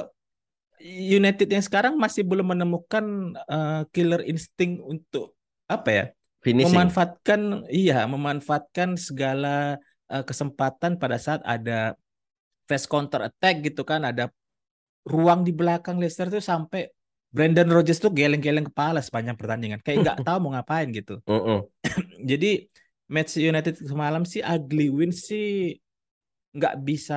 [0.82, 5.38] United yang sekarang masih belum menemukan eh, killer insting untuk
[5.70, 6.04] apa ya?
[6.42, 6.74] Finishing.
[6.74, 7.40] memanfaatkan
[7.70, 9.78] iya memanfaatkan segala
[10.10, 11.94] eh, kesempatan pada saat ada
[12.66, 14.30] fast counter attack gitu kan ada
[15.06, 16.95] ruang di belakang Leicester tuh sampai
[17.36, 21.68] Brandon Rodgers tuh geleng-geleng kepala sepanjang pertandingan kayak nggak tahu mau ngapain gitu Mm-mm.
[22.30, 22.64] jadi
[23.12, 25.76] match United semalam sih ugly win sih
[26.56, 27.14] nggak bisa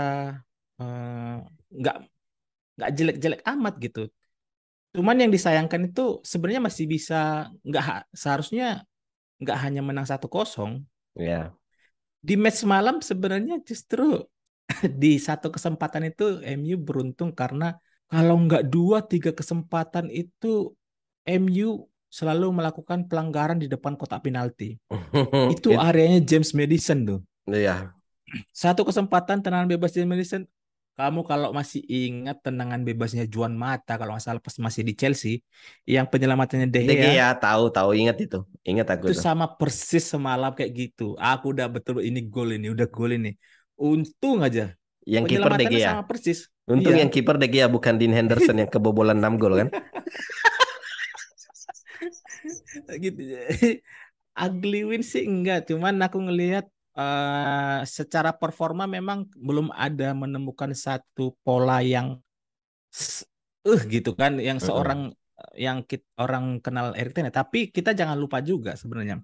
[0.83, 1.35] eh,
[1.79, 1.95] nggak
[2.75, 4.01] nggak jelek-jelek amat gitu
[4.95, 8.83] cuman yang disayangkan itu sebenarnya masih bisa nggak ha- seharusnya
[9.39, 10.83] nggak hanya menang 1-0,
[11.15, 11.55] Ya.
[12.19, 14.27] di match malam sebenarnya justru
[15.01, 17.75] di satu kesempatan itu MU beruntung karena
[18.09, 20.73] kalau nggak dua tiga kesempatan itu
[21.25, 24.75] MU selalu melakukan pelanggaran di depan kotak penalti.
[25.53, 27.19] Itu It- areanya James Madison tuh.
[27.45, 27.93] Iya.
[28.53, 30.45] Satu kesempatan tendangan bebas James Madison.
[30.99, 35.39] Kamu kalau masih ingat tendangan bebasnya Juan Mata kalau nggak salah pas masih di Chelsea,
[35.87, 38.43] yang penyelamatannya De De Gea, Gea tahu tahu ingat itu.
[38.67, 39.23] Ingat aku itu tuh.
[39.23, 41.15] sama persis semalam kayak gitu.
[41.15, 43.31] Aku udah betul ini gol ini, udah gol ini.
[43.79, 44.75] Untung aja
[45.07, 45.89] Yang kiper De Gea.
[45.95, 46.39] sama persis.
[46.69, 47.01] Untung Iya.
[47.03, 49.69] yang kiper De Gea bukan Dean Henderson yang kebobolan 6 gol kan.
[53.03, 53.19] gitu.
[54.39, 56.63] Ugly win sih enggak, cuman aku ngelihat
[56.95, 62.15] eh, secara performa memang belum ada menemukan satu pola yang
[63.67, 65.11] eh gitu kan, yang seorang
[65.59, 67.27] yang kit, orang kenal Erik Ten.
[67.27, 69.19] Tapi kita jangan lupa juga sebenarnya,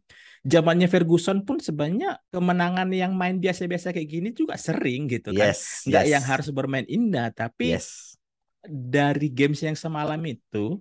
[0.46, 5.84] zamannya Ferguson pun sebenarnya kemenangan yang main biasa-biasa kayak gini juga sering gitu kan, Yes,
[5.90, 6.12] nggak yes.
[6.14, 8.14] yang harus bermain indah, tapi Yes.
[8.62, 10.78] dari games yang semalam itu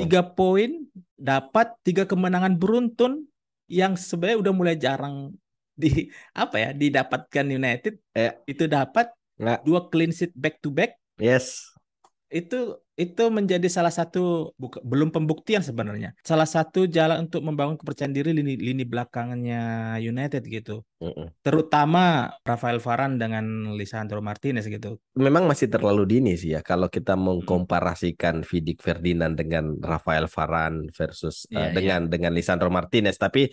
[0.00, 3.28] tiga poin dapat tiga kemenangan beruntun
[3.68, 5.36] yang sebenarnya udah mulai jarang
[5.76, 8.32] di apa ya didapatkan United Eh.
[8.48, 9.60] itu dapat Nggak.
[9.68, 11.68] dua clean sheet back to back Yes.
[12.32, 18.14] itu itu menjadi salah satu buka- belum pembuktian sebenarnya salah satu jalan untuk membangun kepercayaan
[18.14, 21.34] diri lini lini belakangnya United gitu Mm-mm.
[21.42, 27.18] terutama Rafael Varane dengan Lisandro Martinez gitu Memang masih terlalu dini sih ya kalau kita
[27.18, 31.74] mengkomparasikan Vidic Ferdinand dengan Rafael Varane versus eh, Iya, iya.
[31.74, 33.18] dengan dengan Lisandro Martinez.
[33.18, 33.50] Tapi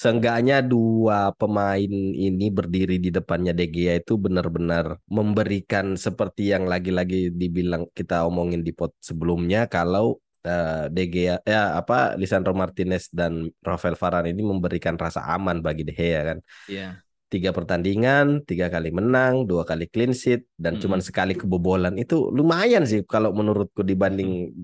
[0.00, 1.92] seenggaknya dua pemain
[2.26, 8.60] ini berdiri di depannya De Gea itu benar-benar memberikan seperti yang lagi-lagi dibilang kita omongin
[8.60, 14.44] di pot sebelumnya kalau eh, De Gea ya apa Lisandro Martinez dan Rafael Varane ini
[14.44, 16.38] memberikan rasa aman bagi De Gea kan.
[16.68, 20.82] Iya tiga pertandingan, tiga kali menang, dua kali clean sheet, dan Mm-mm.
[20.86, 24.54] cuman sekali kebobolan itu lumayan sih kalau menurutku dibanding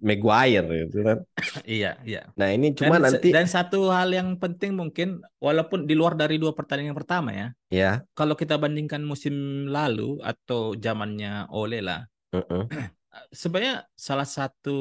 [0.00, 1.18] Maguire gitu kan.
[1.68, 5.92] iya iya Nah ini Dan, cuma nanti dan satu hal yang penting mungkin walaupun di
[5.92, 11.84] luar dari dua pertandingan pertama ya, ya, kalau kita bandingkan musim lalu atau zamannya Ole
[11.84, 12.64] lah, mm-mm.
[13.32, 14.78] sebenarnya salah satu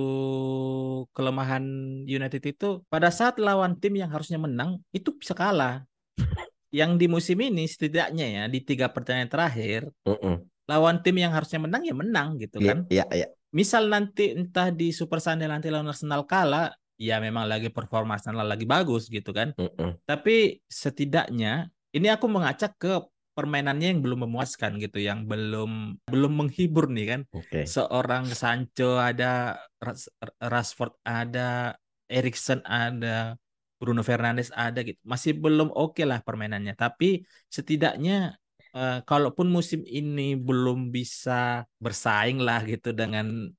[1.11, 1.63] kelemahan
[2.07, 5.83] United itu pada saat lawan tim yang harusnya menang itu bisa kalah.
[6.75, 10.43] Yang di musim ini setidaknya ya di tiga pertandingan terakhir Mm-mm.
[10.67, 12.79] lawan tim yang harusnya menang ya menang gitu Iya, kan.
[12.91, 13.27] iya, iya.
[13.55, 18.43] Misal nanti entah di Super Sunday nanti lawan Arsenal kalah, ya memang lagi performa Arsenal
[18.43, 19.55] lagi bagus gitu kan.
[19.55, 19.95] Mm-mm.
[20.03, 22.99] Tapi setidaknya ini aku mengacak ke
[23.31, 27.21] permainannya yang belum memuaskan gitu, yang belum belum menghibur nih kan.
[27.31, 27.63] Oke.
[27.63, 30.11] Seorang Sancho ada, Ras-
[30.43, 31.79] Rashford ada,
[32.11, 33.39] Erikson ada,
[33.75, 34.99] Bruno Fernandes ada gitu.
[35.03, 36.73] Masih belum oke lah permainannya.
[36.73, 38.39] Tapi setidaknya
[38.75, 43.51] eh, kalaupun musim ini belum bisa bersaing lah gitu dengan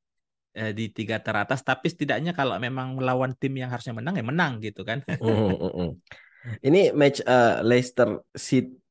[0.56, 4.52] eh, di tiga teratas, tapi setidaknya kalau memang melawan tim yang harusnya menang ya menang
[4.64, 5.04] gitu kan.
[5.04, 5.90] Mm-mm, mm-mm.
[6.62, 8.22] Ini match eh, Leicester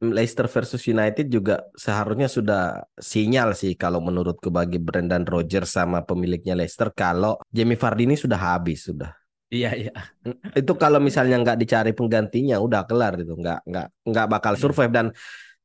[0.03, 6.53] Leicester versus United juga seharusnya sudah sinyal sih kalau menurutku bagi Brendan Rodgers sama pemiliknya
[6.53, 9.24] Leicester kalau Jamie Vardy ini sudah habis sudah.
[9.53, 9.93] Iya iya.
[10.57, 15.07] itu kalau misalnya nggak dicari penggantinya udah kelar itu nggak nggak nggak bakal survive dan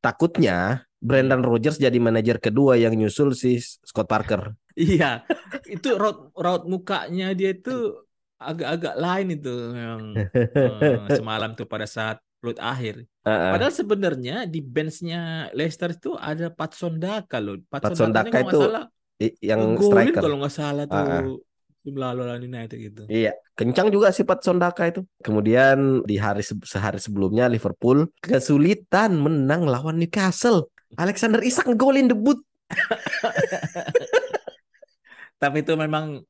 [0.04, 4.52] takutnya Brendan Rodgers jadi manajer kedua yang nyusul si Scott Parker.
[4.80, 5.26] Iya,
[5.68, 8.00] itu raut raut mukanya dia itu
[8.40, 13.04] agak-agak lain itu yang eh, semalam tuh pada saat peluit akhir.
[13.26, 13.50] Heeh.
[13.52, 17.60] Padahal sebenarnya di benchnya Leicester itu ada Patson Daka loh.
[17.68, 18.84] Patson Dakanya Daka nggak itu salah
[19.44, 20.22] yang striker.
[20.24, 21.22] kalau nggak salah tuh Ah,
[21.80, 21.82] ah.
[21.82, 23.02] tim lalu lawan United gitu.
[23.08, 25.00] Iya, kencang juga sih Pat Sondaka itu.
[25.24, 30.68] Kemudian di hari se- sehari sebelumnya Liverpool kesulitan menang lawan Newcastle.
[30.94, 32.36] Alexander Isak ngegolin debut.
[35.40, 36.20] Tapi itu memang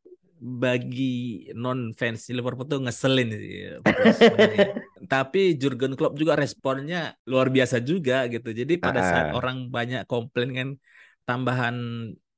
[0.40, 3.76] bagi non fans Liverpool tuh ngeselin sih.
[3.82, 4.66] menangnya.
[5.12, 8.54] Tapi Jurgen Klopp juga responnya luar biasa juga gitu.
[8.54, 9.36] Jadi pada saat Ah.
[9.36, 10.68] orang banyak komplain kan
[11.26, 11.76] tambahan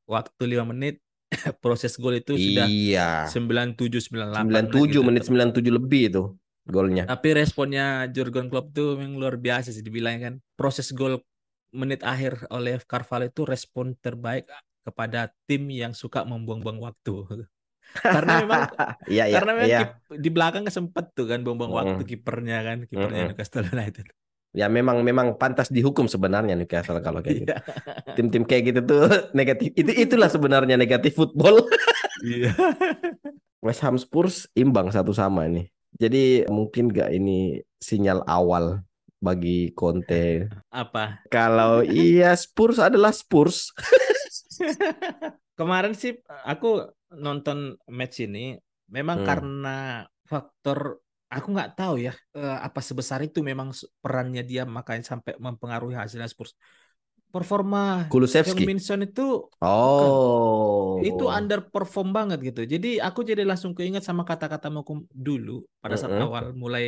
[0.08, 0.98] waktu 5 menit
[1.64, 3.26] proses gol itu sudah Iya.
[3.32, 5.00] 97 98 97 gitu.
[5.02, 6.22] menit 97 lebih itu
[6.64, 7.04] golnya.
[7.08, 10.34] Tapi responnya Jurgen Klopp tuh memang luar biasa sih dibilang kan.
[10.54, 11.18] Proses gol
[11.72, 14.44] menit akhir oleh Carvalho itu respon terbaik
[14.82, 17.14] kepada tim yang suka membuang-buang waktu.
[18.04, 18.62] Karena memang
[19.04, 21.80] Iya, iya, karena memang kip- di belakang sempet tuh kan buang-buang Mm-mm.
[21.98, 23.30] waktu kipernya kan, kipernya Mm-mm.
[23.36, 24.06] Newcastle United.
[24.52, 27.48] Ya memang memang pantas dihukum sebenarnya Newcastle kalau kayak gitu.
[27.48, 27.58] Iya.
[28.12, 29.04] Tim-tim kayak gitu tuh
[29.38, 29.72] negatif.
[29.72, 31.64] Itu itulah sebenarnya negatif football.
[32.20, 32.52] Iya.
[33.64, 35.72] West Ham Spurs imbang satu sama ini.
[35.96, 38.84] Jadi mungkin gak ini sinyal awal
[39.22, 40.50] bagi Conte.
[40.68, 41.22] Apa?
[41.30, 43.72] Kalau iya Spurs adalah Spurs.
[45.56, 48.56] Kemarin sih aku nonton match ini
[48.88, 49.28] memang Hmm.
[49.28, 49.78] karena
[50.26, 51.00] faktor
[51.36, 53.68] aku nggak tahu ya eh, apa sebesar itu memang
[54.02, 56.52] perannya dia makanya sampai mempengaruhi hasilnya Spurs.
[57.32, 58.64] Performa Kulusevski.
[58.64, 58.78] Heung-min
[59.08, 59.26] itu
[59.60, 61.00] Oh.
[61.08, 62.60] itu underperform banget gitu.
[62.72, 66.26] Jadi aku jadi langsung keinget sama kata-kata Mokum dulu pada saat Mm-mm.
[66.28, 66.84] awal mulai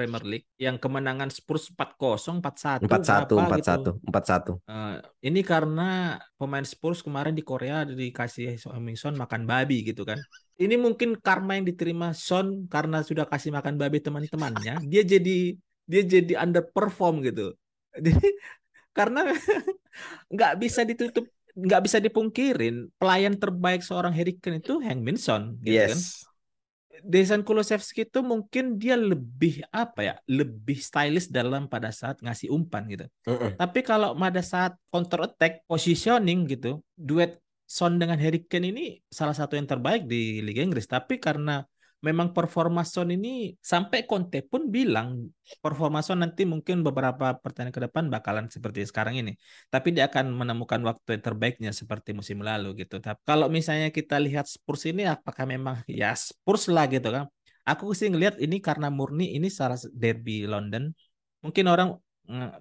[0.00, 3.68] Premier League yang kemenangan Spurs 4-0, 4-1 empat satu berapa empat gitu.
[3.68, 4.52] satu empat satu.
[4.64, 4.96] Eh,
[5.28, 8.56] ini karena pemain Spurs kemarin di Korea dikasih
[8.96, 10.16] Son makan babi gitu kan.
[10.56, 15.52] Ini mungkin karma yang diterima Son karena sudah kasih makan babi teman-temannya, dia jadi
[15.84, 17.52] dia jadi underperform gitu.
[18.06, 18.22] Jadi
[18.94, 19.26] karena
[20.32, 21.26] nggak bisa ditutup,
[21.58, 25.98] nggak bisa dipungkirin pelayan terbaik seorang Harry Kane itu Heung-min Son gitu kan.
[27.00, 27.28] Yes.
[27.30, 32.84] Dejan Kulusevski itu mungkin dia lebih apa ya, lebih stylish dalam pada saat ngasih umpan
[32.88, 33.06] gitu.
[33.26, 33.56] Mm-mm.
[33.56, 37.40] Tapi kalau pada saat counter attack, positioning gitu, duet
[37.70, 40.90] Son dengan Harry Kane ini salah satu yang terbaik di Liga Inggris.
[40.90, 41.62] Tapi karena
[42.00, 45.28] memang performa Son ini sampai Conte pun bilang
[45.60, 49.36] performa Son nanti mungkin beberapa pertandingan ke depan bakalan seperti sekarang ini.
[49.68, 52.98] Tapi dia akan menemukan waktu yang terbaiknya seperti musim lalu gitu.
[53.04, 57.24] Tapi kalau misalnya kita lihat Spurs ini apakah memang ya Spurs lah gitu kan.
[57.68, 60.96] Aku sih ngelihat ini karena murni ini salah derby London.
[61.44, 61.88] Mungkin orang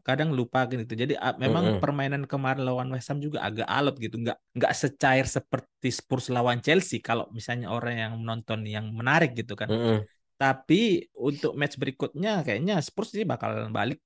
[0.03, 0.93] kadang lupa gitu.
[0.97, 1.81] Jadi ah, memang Mm-mm.
[1.83, 6.59] permainan kemarin lawan West Ham juga agak alot gitu, nggak nggak secair seperti Spurs lawan
[6.65, 9.69] Chelsea kalau misalnya orang yang menonton yang menarik gitu kan.
[9.69, 9.97] Mm-mm.
[10.39, 13.99] Tapi untuk match berikutnya kayaknya Spurs sih bakal balik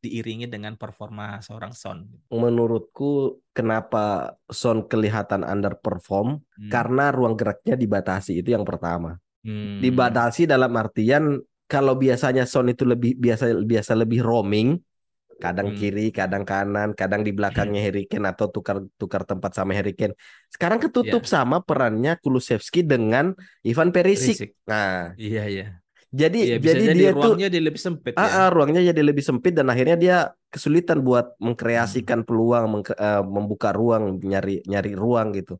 [0.00, 2.08] diiringi dengan performa seorang Son.
[2.32, 6.70] Menurutku kenapa Son kelihatan underperform Hmm.
[6.72, 9.20] karena ruang geraknya dibatasi itu yang pertama.
[9.44, 9.80] Hmm.
[9.80, 14.80] Dibatasi dalam artian kalau biasanya Son itu lebih biasa biasa lebih roaming,
[15.40, 15.78] kadang Hmm.
[15.80, 20.14] kiri, kadang kanan, kadang di belakangnya Harry Kane atau tukar tukar tempat sama Harry Kane.
[20.52, 21.32] Sekarang ketutup Iya.
[21.34, 23.32] sama perannya Kulusevski dengan
[23.64, 24.36] Ivan Perisic.
[24.36, 24.50] Berisik.
[24.68, 25.66] Nah, Iya iya.
[26.10, 28.32] jadi Iya bisa jadi jadi dia tuh ruangnya dia lebih sempit Ah, ya.
[28.46, 30.16] ah, ruangnya jadi lebih sempit dan akhirnya dia
[30.50, 31.54] kesulitan buat Hmm.
[31.54, 35.54] mengkreasikan peluang, mengke- eh, membuka ruang, nyari nyari ruang gitu.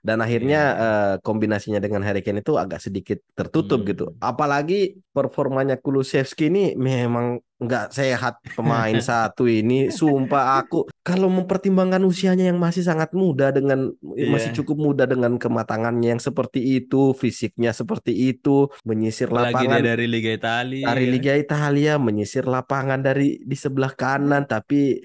[0.00, 1.14] Dan akhirnya Iya, iya.
[1.14, 3.88] eh, kombinasinya dengan Harry Kane itu agak sedikit tertutup Hmm.
[3.88, 4.04] gitu.
[4.18, 9.90] Apalagi performanya Kulusevski ini memang nggak sehat pemain satu ini.
[9.90, 14.56] Sumpah aku kalau mempertimbangkan usianya yang masih sangat muda dengan masih Iya.
[14.62, 20.30] cukup muda dengan kematangannya yang seperti itu, fisiknya seperti itu, menyisir Apalagi lapangan dari Liga
[20.30, 20.86] Italia.
[20.86, 21.10] dari ya.
[21.10, 25.02] Liga Italia menyisir lapangan dari di sebelah kanan tapi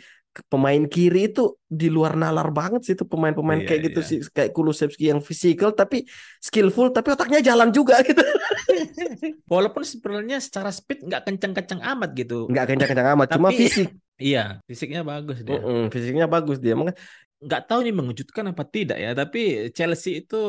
[0.50, 4.10] pemain kiri itu di luar nalar banget sih itu pemain-pemain Iya, kayak gitu iya.
[4.10, 6.10] sih kayak Kulusevski yang fisikal tapi
[6.40, 8.18] skillful tapi otaknya jalan juga gitu
[9.54, 12.50] Walaupun sebenarnya secara speed nggak kencang-kencang amat gitu.
[12.50, 15.58] nggak kencang-kencang amat cuma Tapi- fisik Iya, fisiknya bagus dia.
[15.58, 16.96] Mm-mm, fisiknya bagus dia Makanya
[17.44, 20.40] Nggak tahu nih mengejutkan apa tidak ya, tapi Chelsea itu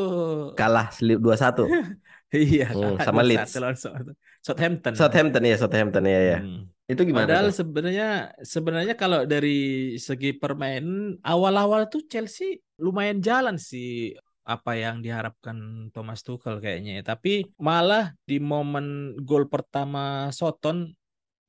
[0.54, 1.66] kalah selip 2-1
[2.30, 3.52] iya Hmm, sama 2-1 Leeds.
[4.44, 4.92] Southampton.
[4.94, 6.70] Southampton ya Southampton ya ya Hmm.
[6.92, 7.54] Itu gimana Padahal tuh?
[7.58, 14.10] sebenarnya sebenarnya kalau dari segi permainan awal-awal tuh Chelsea lumayan jalan sih
[14.44, 17.02] apa yang diharapkan Thomas Tuchel kayaknya ya.
[17.14, 20.90] Tapi malah di momen gol pertama Soton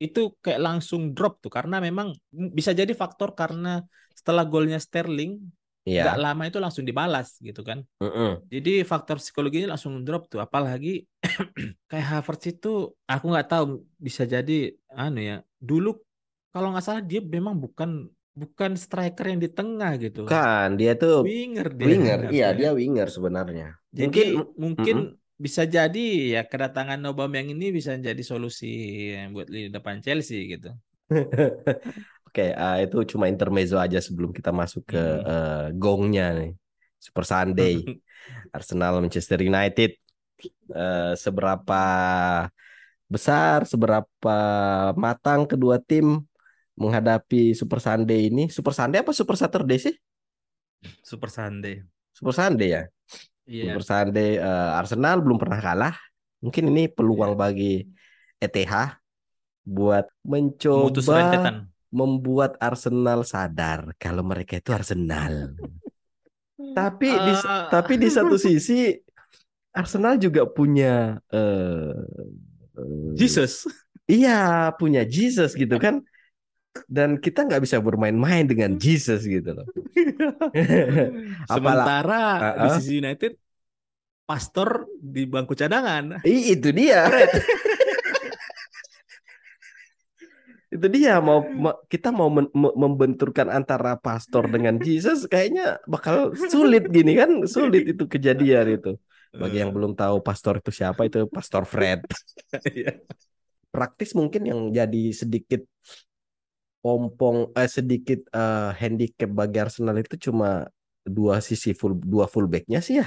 [0.00, 3.80] itu kayak langsung drop tuh karena memang bisa jadi faktor karena
[4.16, 5.40] setelah golnya Sterling
[5.86, 7.78] nggak Iya lama itu langsung dibalas gitu kan.
[8.02, 8.42] Mm-mm.
[8.50, 10.42] Jadi faktor psikologinya langsung drop tuh.
[10.42, 11.06] Apalagi
[11.90, 12.68] kayak Havertz itu
[13.06, 13.64] aku nggak tahu
[13.96, 15.36] bisa jadi anu ya.
[15.62, 15.88] Dulu
[16.50, 20.28] kalau nggak salah dia memang bukan bukan striker yang di tengah gitu.
[20.28, 21.86] kan dia tuh Winger dia.
[21.88, 23.66] winger iya dia winger sebenarnya
[23.96, 24.26] Jadi mungkin
[24.60, 24.96] mungkin
[25.36, 26.00] bisa jadi
[26.36, 28.66] ya kedatangan Aubameyang ini bisa jadi solusi
[29.32, 30.68] buat di depan Chelsea gitu.
[32.36, 35.24] Oke, ah, itu cuma intermezzo aja sebelum kita masuk ke Hmm.
[35.24, 36.52] eh, gongnya nih.
[37.00, 37.80] Super Sunday,
[38.52, 39.96] Arsenal Manchester United.
[40.68, 41.82] Eh, seberapa
[43.08, 44.36] besar, seberapa
[45.00, 46.28] matang kedua tim
[46.76, 48.52] menghadapi Super Sunday ini?
[48.52, 49.94] Super Sunday apa Super Saturday sih?
[51.00, 51.88] Super Sunday.
[52.12, 52.82] Super Sunday ya.
[53.48, 53.72] Iya.
[53.72, 55.96] Super Sunday eh, Arsenal belum pernah kalah.
[56.44, 57.40] Mungkin ini peluang Iya.
[57.40, 57.74] bagi
[58.44, 59.00] ETH
[59.64, 61.56] buat Memutus mencoba rentetan.
[61.92, 65.54] Membuat Arsenal sadar kalau mereka itu Arsenal.
[66.56, 67.68] Tapi di Ah.
[67.68, 68.96] tapi di satu sisi
[69.76, 71.92] Arsenal juga punya eh
[72.76, 73.68] eh, Jesus.
[74.06, 76.00] Iya, punya Jesus gitu kan.
[76.86, 79.66] Dan kita nggak bisa bermain-main dengan Jesus gitu loh.
[81.48, 82.22] Sementara
[82.60, 82.76] di Uh-uh.
[82.80, 83.32] sisi United
[84.26, 86.20] pastor di bangku cadangan.
[86.26, 87.06] Ih, itu dia.
[90.66, 96.90] Itu dia mau ma- kita mau men- membenturkan antara pastor dengan Jesus kayaknya bakal sulit
[96.90, 98.90] gini kan sulit itu kejadian itu.
[99.36, 102.00] Bagi yang belum tahu pastor itu siapa itu Pastor Fred.
[103.74, 105.60] Praktis mungkin yang jadi sedikit
[106.84, 110.68] pompong eh sedikit eh, handicap bagi Arsenal itu cuma
[111.06, 113.06] dua sisi full dua fullbacknya sih ya.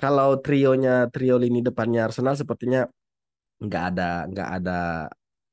[0.00, 2.80] Kalau trionya trio lini depannya Arsenal sepertinya
[3.64, 4.72] nggak ada nggak ada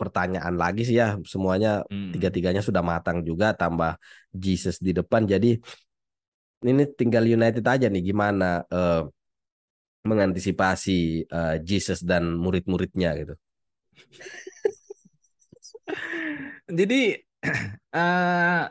[0.03, 2.11] pertanyaan lagi sih ya semuanya Hmm.
[2.11, 3.95] tiga-tiganya sudah matang juga tambah
[4.35, 5.55] Jesus di depan jadi
[6.63, 9.03] ini tinggal United aja nih gimana eh,
[10.03, 13.33] mengantisipasi eh, Jesus dan murid-muridnya gitu.
[16.79, 17.01] Jadi
[17.99, 18.63] eh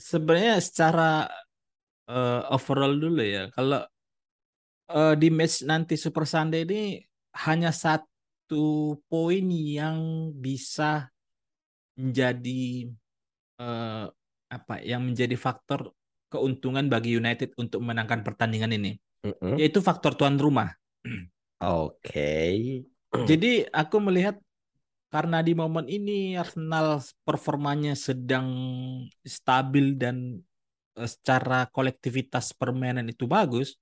[0.00, 1.28] sebenarnya secara
[2.08, 3.80] eh, overall dulu ya, kalau
[4.92, 7.00] eh, di match nanti Super Sunday ini
[7.48, 8.11] hanya satu
[9.08, 11.08] poin yang bisa
[11.96, 12.92] menjadi
[13.60, 14.06] eh,
[14.52, 15.96] apa yang menjadi faktor
[16.32, 18.92] keuntungan bagi United untuk memenangkan pertandingan ini,
[19.24, 19.60] Mm-mm.
[19.60, 20.72] yaitu faktor tuan rumah.
[21.60, 22.32] Oke.
[23.30, 24.40] Jadi aku melihat
[25.12, 28.48] karena di momen ini Arsenal performanya sedang
[29.20, 30.40] stabil dan
[30.96, 33.76] eh, secara kolektivitas permainan itu bagus,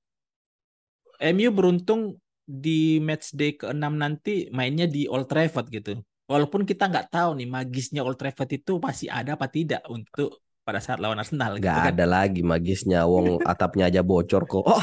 [1.21, 2.19] MU beruntung
[2.51, 6.03] di match day ke-6 nanti mainnya di Old Trafford gitu.
[6.27, 10.79] Walaupun kita nggak tahu nih magisnya Old Trafford itu masih ada apa tidak untuk pada
[10.83, 11.93] saat lawan Arsenal gitu Gak kan.
[11.97, 14.67] ada lagi magisnya wong atapnya aja bocor kok.
[14.67, 14.83] Oh.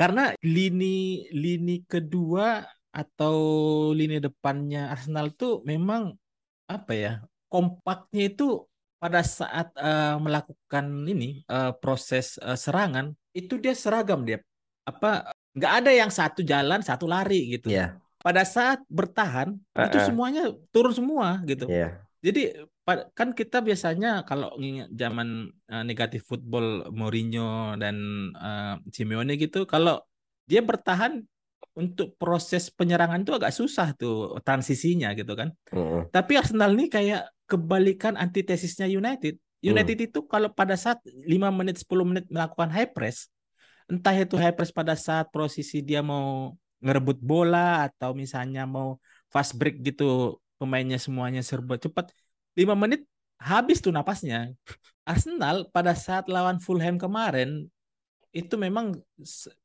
[0.00, 2.60] Karena lini lini kedua
[2.92, 3.36] atau
[3.96, 6.12] lini depannya Arsenal tuh memang
[6.68, 7.12] apa ya
[7.48, 8.68] kompaknya itu
[9.00, 14.44] pada saat eh, melakukan ini eh, proses eh, serangan itu dia seragam dia
[14.82, 17.70] apa nggak ada yang satu jalan satu lari gitu.
[17.70, 20.06] Iya, Pada saat bertahan itu Heeh.
[20.08, 21.68] semuanya turun semua gitu.
[21.68, 22.00] iya.
[22.22, 22.54] Jadi
[23.18, 27.96] kan kita biasanya kalau ngingat zaman eh, negatif football Mourinho dan
[28.34, 30.02] eh, Simeone gitu, kalau
[30.46, 31.22] dia bertahan
[31.72, 35.50] untuk proses penyerangan itu agak susah tuh transisinya gitu kan.
[35.72, 36.12] Mm-mm.
[36.12, 39.40] Tapi Arsenal ini kayak kebalikan antitesisnya United.
[39.62, 43.30] United itu kalau pada saat 5 menit 10 menit melakukan high press,
[43.92, 48.96] entah itu press pada saat posisi dia mau ngerebut bola atau misalnya mau
[49.28, 52.10] fast break gitu pemainnya semuanya serba cepat
[52.56, 53.04] 5 menit
[53.36, 54.56] habis tuh napasnya
[55.04, 57.68] Arsenal pada saat lawan Fulham kemarin
[58.32, 58.96] itu memang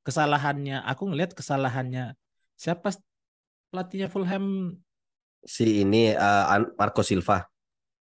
[0.03, 2.13] kesalahannya aku ngelihat kesalahannya
[2.59, 2.91] siapa
[3.71, 4.75] pelatihnya Fulham
[5.47, 7.47] Si ini An- Marco Silva.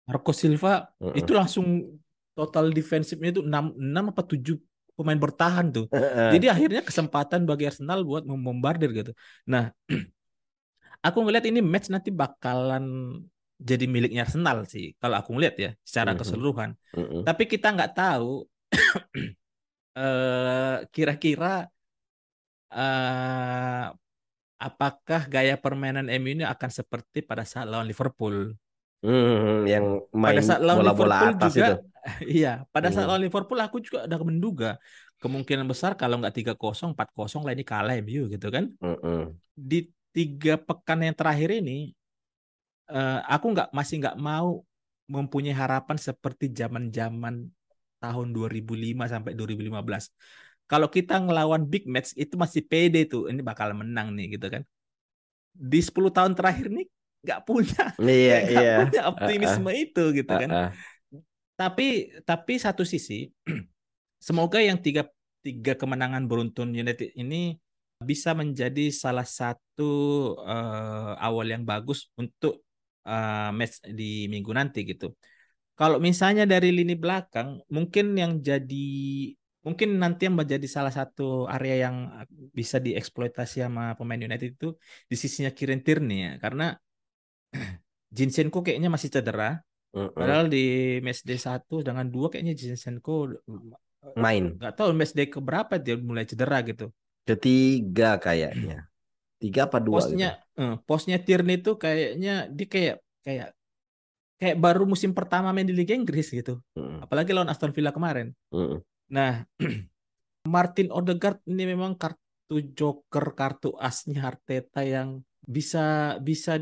[0.09, 1.13] Marco Silva Mm-mm.
[1.19, 2.01] itu langsung
[2.33, 4.57] total defensifnya itu 6 6 apa 7
[4.97, 5.87] pemain bertahan tuh.
[6.33, 9.13] Jadi akhirnya kesempatan bagi Arsenal buat membombardir gitu.
[9.53, 9.71] Nah,
[11.07, 12.85] aku ngelihat ini match nanti bakalan
[13.61, 14.93] jadi miliknya Arsenal sih.
[15.01, 16.19] Kalau aku ngelihat ya secara Mhm.
[16.21, 16.71] keseluruhan.
[16.97, 17.21] Mm-mm.
[17.29, 18.45] Tapi kita nggak tahu
[19.99, 21.69] eh, kira-kira
[22.75, 23.85] eh,
[24.67, 28.55] apakah gaya permainan MU ini akan seperti pada saat lawan Liverpool.
[29.05, 29.87] Mm, yang
[30.25, 31.73] Pada main saat lawan bola-bola Liverpool atas juga, itu.
[32.37, 32.49] iya.
[32.73, 33.11] Pada saat Hmm.
[33.11, 34.69] lawan Liverpool aku juga udah menduga
[35.23, 38.67] kemungkinan besar kalau nggak 3-0, 4-0 lah ini kalah MU gitu kan.
[38.83, 39.39] Mm-mm.
[39.71, 39.79] di
[40.17, 41.95] tiga pekan yang terakhir ini
[42.93, 44.49] eh, aku nggak masih nggak mau
[45.15, 47.35] mempunyai harapan seperti zaman-zaman
[48.03, 50.05] tahun 2005 sampai 2015.
[50.71, 54.63] Kalau kita ngelawan big match itu masih pede tuh ini bakal menang nih gitu kan.
[55.55, 56.87] Di 10 tahun terakhir nih
[57.25, 58.75] nggak punya Iya, nggak iya.
[58.85, 60.51] punya optimisme itu gitu kan.
[60.53, 60.69] Heeh.
[61.55, 61.87] Tapi
[62.29, 63.31] tapi satu sisi
[64.27, 65.09] semoga yang tiga
[65.45, 67.57] tiga kemenangan beruntun United ini
[68.05, 69.91] bisa menjadi salah satu
[70.45, 72.61] eh, awal yang bagus untuk
[73.07, 75.15] eh, match di minggu nanti gitu.
[75.75, 78.87] Kalau misalnya dari lini belakang, mungkin yang jadi
[79.67, 81.97] mungkin nanti yang menjadi salah satu area yang
[82.53, 84.77] bisa dieksploitasi sama pemain United itu
[85.11, 86.77] di sisinya Kieran Tierney ya, karena
[88.17, 89.63] Zinchenko kayaknya masih cedera.
[89.95, 90.15] Mm-mm.
[90.15, 93.31] Padahal di match day 1 dengan 2 kayaknya Zinchenko
[94.13, 96.93] Main nggak tahu match day keberapa dia mulai cedera gitu.
[97.25, 98.85] ketiga kayaknya.
[99.41, 100.13] Tiga apa dua gitu.
[100.13, 100.31] Posnya
[100.61, 103.49] eh, posnya Tierney itu kayaknya dia kayak kayak
[104.37, 106.61] kayak baru musim pertama main di Liga Inggris gitu.
[106.77, 107.01] Mm-mm.
[107.01, 108.37] Apalagi lawan Aston Villa kemarin.
[108.53, 108.85] Mm-mm.
[109.09, 109.49] Nah,
[110.55, 116.61] Martin Odegaard ini memang kartu joker, kartu asnya Arteta yang bisa bisa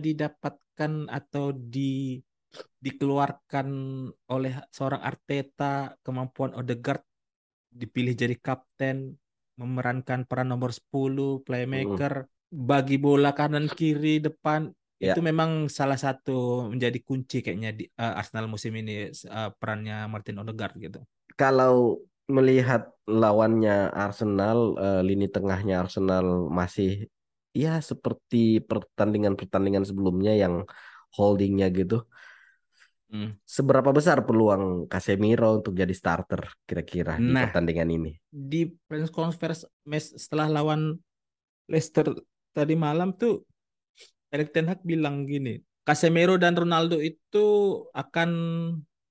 [0.82, 2.18] didapatkan atau di
[2.82, 3.68] dikeluarkan
[4.28, 7.00] oleh seorang Arteta kemampuan Odegaard
[7.72, 9.16] dipilih jadi kapten
[9.56, 14.68] memerankan peran nomor 10 playmaker bagi bola kanan kiri depan
[15.02, 15.18] Ya.
[15.18, 20.38] Itu memang salah satu menjadi kunci kayaknya di uh, Arsenal musim ini uh, perannya Martin
[20.38, 21.02] Odegaard gitu.
[21.34, 21.98] Kalau
[22.30, 27.10] melihat lawannya Arsenal, uh, lini tengahnya Arsenal masih
[27.52, 30.64] ya seperti pertandingan-pertandingan sebelumnya yang
[31.12, 32.04] holdingnya gitu.
[33.12, 33.36] Hmm.
[33.44, 38.12] Seberapa besar peluang Casemiro untuk jadi starter kira-kira nah, di pertandingan ini?
[38.32, 40.96] Di press conference match setelah lawan
[41.68, 42.08] Leicester
[42.56, 43.44] tadi malam tuh
[44.32, 47.44] Erik Ten Hag bilang gini, Casemiro dan Ronaldo itu
[47.92, 48.30] akan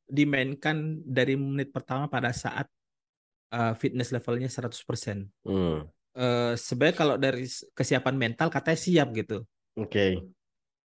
[0.10, 2.66] dimainkan dari menit pertama pada saat
[3.54, 5.30] uh, fitness levelnya 100%.
[5.46, 5.86] Hmm.
[6.12, 9.48] Uh, sebenarnya kalau dari kesiapan mental katanya siap gitu.
[9.80, 9.88] Oke.
[9.88, 10.12] Okay.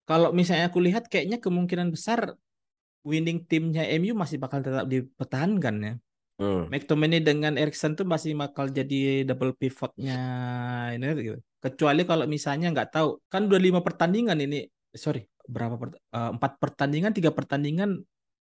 [0.07, 2.38] Kalau misalnya aku lihat kayaknya kemungkinan besar
[3.03, 5.93] winning timnya MU masih bakal tetap dipertahankan ya.
[6.38, 6.70] Hmm.
[6.70, 10.20] McTominay dengan Erikson tuh masih bakal jadi double pivotnya
[10.93, 11.39] ini gitu.
[11.57, 16.61] Kecuali kalau misalnya nggak tahu, kan udah lima pertandingan ini, sorry berapa per, uh, empat
[16.61, 18.05] pertandingan, tiga pertandingan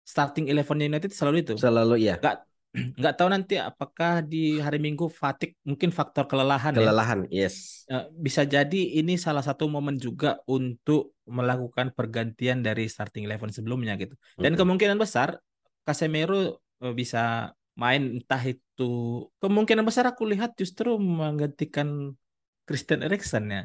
[0.04, 1.52] starting eleven United selalu itu.
[1.56, 2.20] Selalu iya.
[2.20, 2.49] Nggak
[3.00, 6.86] nggak tahu nanti apakah di hari Minggu fatik mungkin faktor kelelahan ya.
[6.86, 7.46] kelelahan ya.
[7.46, 13.50] yes eh, bisa jadi ini salah satu momen juga untuk melakukan pergantian dari starting eleven
[13.50, 14.58] sebelumnya gitu dan mm-hmm.
[14.62, 15.42] kemungkinan besar
[15.82, 22.14] Casemiro eh, bisa main entah itu kemungkinan besar aku lihat justru menggantikan
[22.70, 23.62] Christian Eriksen ya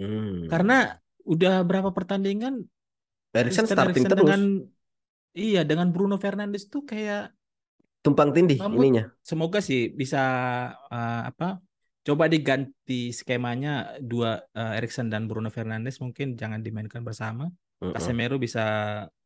[0.00, 0.48] mm.
[0.48, 0.96] karena
[1.28, 2.64] udah berapa pertandingan
[3.36, 4.42] Eriksen starting terus dengan
[5.36, 7.36] iya dengan Bruno Fernandes tuh kayak
[8.06, 9.04] tumpang tindih Namun, ininya.
[9.26, 10.22] Semoga sih bisa
[10.86, 11.58] uh, apa?
[12.06, 17.50] Coba diganti skemanya dua uh, Erikson dan Bruno Fernandes mungkin jangan dimainkan bersama.
[17.82, 17.98] Uh -uh.
[17.98, 18.64] Casemiro bisa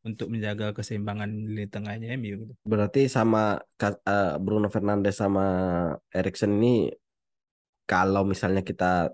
[0.01, 2.55] untuk menjaga keseimbangan di tengahnya MU gitu.
[2.65, 5.47] Berarti sama uh, Bruno Fernandes sama
[6.09, 6.89] Erikson ini
[7.85, 9.13] kalau misalnya kita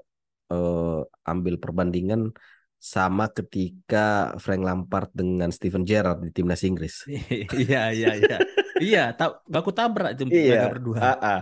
[0.55, 2.31] uh, ambil perbandingan
[2.79, 7.03] sama ketika Frank Lampard dengan Steven Gerrard di timnas Inggris.
[7.67, 8.39] Iya iya iya.
[8.83, 10.99] Iya, tak baku tabrak itu iya, mereka berdua.
[10.99, 11.41] Uh -uh.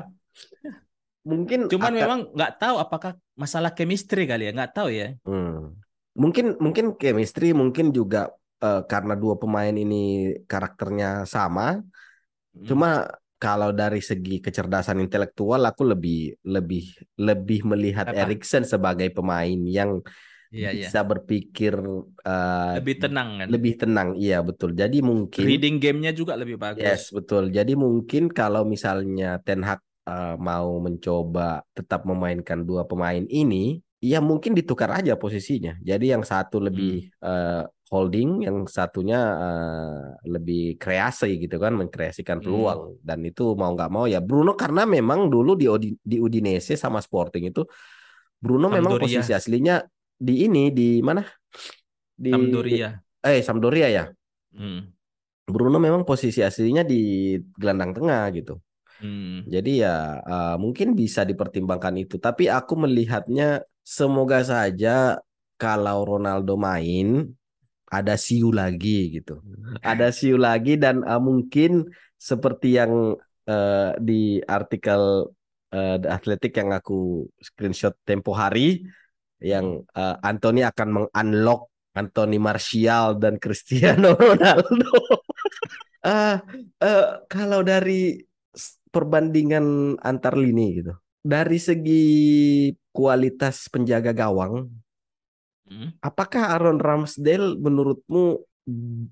[1.24, 2.00] Mungkin cuman akan...
[2.00, 5.16] memang nggak tahu apakah masalah chemistry kali ya, nggak tahu ya.
[5.24, 5.76] Hmm.
[6.14, 8.30] Mungkin mungkin chemistry, mungkin juga
[8.60, 11.80] uh, karena dua pemain ini karakternya sama.
[11.80, 12.64] Hmm.
[12.68, 13.08] Cuma
[13.40, 16.84] kalau dari segi kecerdasan intelektual aku lebih lebih
[17.20, 20.00] lebih melihat Erikson sebagai pemain yang
[20.54, 20.86] iya, iya.
[20.86, 21.08] bisa iya.
[21.10, 21.74] berpikir
[22.22, 26.86] uh, lebih tenang kan lebih tenang iya betul jadi mungkin reading gamenya juga lebih bagus
[26.86, 33.26] yes betul jadi mungkin kalau misalnya Ten Hag uh, mau mencoba tetap memainkan dua pemain
[33.26, 37.24] ini ya mungkin ditukar aja posisinya jadi yang satu lebih hmm.
[37.24, 42.44] uh, holding yang satunya uh, lebih kreasi gitu kan mengkreasikan hmm.
[42.44, 43.00] peluang hmm.
[43.00, 45.66] dan itu mau nggak mau ya Bruno karena memang dulu di
[46.04, 47.64] di Udinese sama Sporting itu
[48.36, 48.76] Bruno Sampdoria.
[48.76, 49.80] memang posisi aslinya
[50.24, 51.20] di ini di mana?
[52.16, 52.96] Di Sampdoria.
[53.20, 54.04] Eh Sampdoria ya.
[54.56, 54.88] Hmm.
[55.44, 58.56] Bruno memang posisi aslinya di gelandang tengah gitu.
[59.04, 59.44] Hmm.
[59.44, 62.16] Jadi ya uh, mungkin bisa dipertimbangkan itu.
[62.16, 65.20] Tapi aku melihatnya semoga saja
[65.60, 67.28] kalau Ronaldo main
[67.92, 69.44] ada siu lagi gitu.
[69.84, 75.28] Ada siu lagi dan uh, mungkin seperti yang uh, di artikel
[75.74, 78.88] uh, The Athletic yang aku screenshot tempo hari
[79.44, 84.92] yang uh, Anthony akan mengunlock Anthony Martial dan Cristiano Ronaldo.
[86.02, 86.40] uh,
[86.88, 88.18] uh, kalau dari
[88.88, 92.06] perbandingan antar lini gitu, dari segi
[92.90, 94.72] kualitas penjaga gawang,
[95.68, 96.00] hmm.
[96.02, 98.42] apakah Aaron Ramsdale menurutmu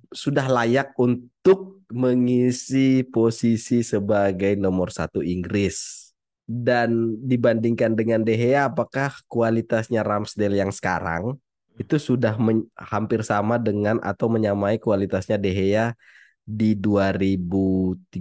[0.09, 6.12] sudah layak untuk mengisi posisi sebagai nomor satu Inggris?
[6.47, 11.38] Dan dibandingkan dengan De Gea apakah kualitasnya Ramsdale yang sekarang
[11.80, 12.36] itu sudah
[12.76, 15.95] hampir sama dengan atau menyamai kualitasnya De Gea
[16.43, 18.18] di 2013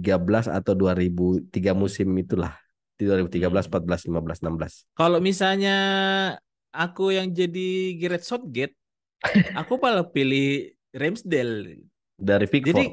[0.48, 2.54] atau 2003 musim itulah
[2.94, 5.76] di 2013 14 15 16 kalau misalnya
[6.70, 8.78] aku yang jadi Gareth Southgate
[9.60, 11.80] aku malah pilih Ramsdale.
[12.18, 12.76] Dari Pickford?
[12.76, 12.86] Jadi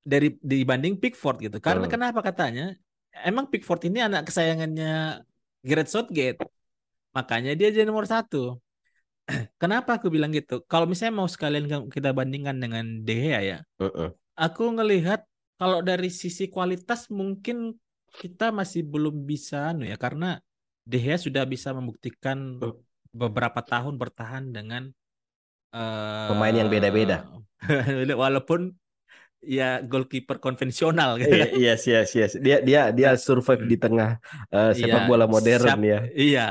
[0.00, 1.58] dari dibanding Pickford gitu.
[1.58, 1.92] Karena hmm.
[1.92, 2.76] kenapa katanya
[3.24, 5.24] emang Pickford ini anak kesayangannya
[5.64, 6.40] Gareth Southgate.
[7.12, 8.58] Makanya dia jadi nomor satu.
[9.62, 10.62] Kenapa aku bilang gitu?
[10.66, 14.14] Kalau misalnya mau sekalian kita bandingkan dengan De Gea ya, uh-uh.
[14.38, 15.26] aku ngelihat
[15.60, 17.76] kalau dari sisi kualitas mungkin
[18.10, 20.42] kita masih belum bisa anu ya karena
[20.82, 22.74] De Gea sudah bisa membuktikan uh.
[23.14, 24.90] beberapa tahun bertahan dengan
[25.74, 27.26] uh, pemain yang beda-beda.
[28.22, 28.72] walaupun
[29.40, 31.32] ya goalkeeper konvensional gitu.
[31.32, 32.32] Iya, yes, yes, yes.
[32.36, 34.20] Dia dia dia survive di tengah
[34.52, 35.98] uh, sepak iya, bola modern siap, ya.
[36.12, 36.46] Iya.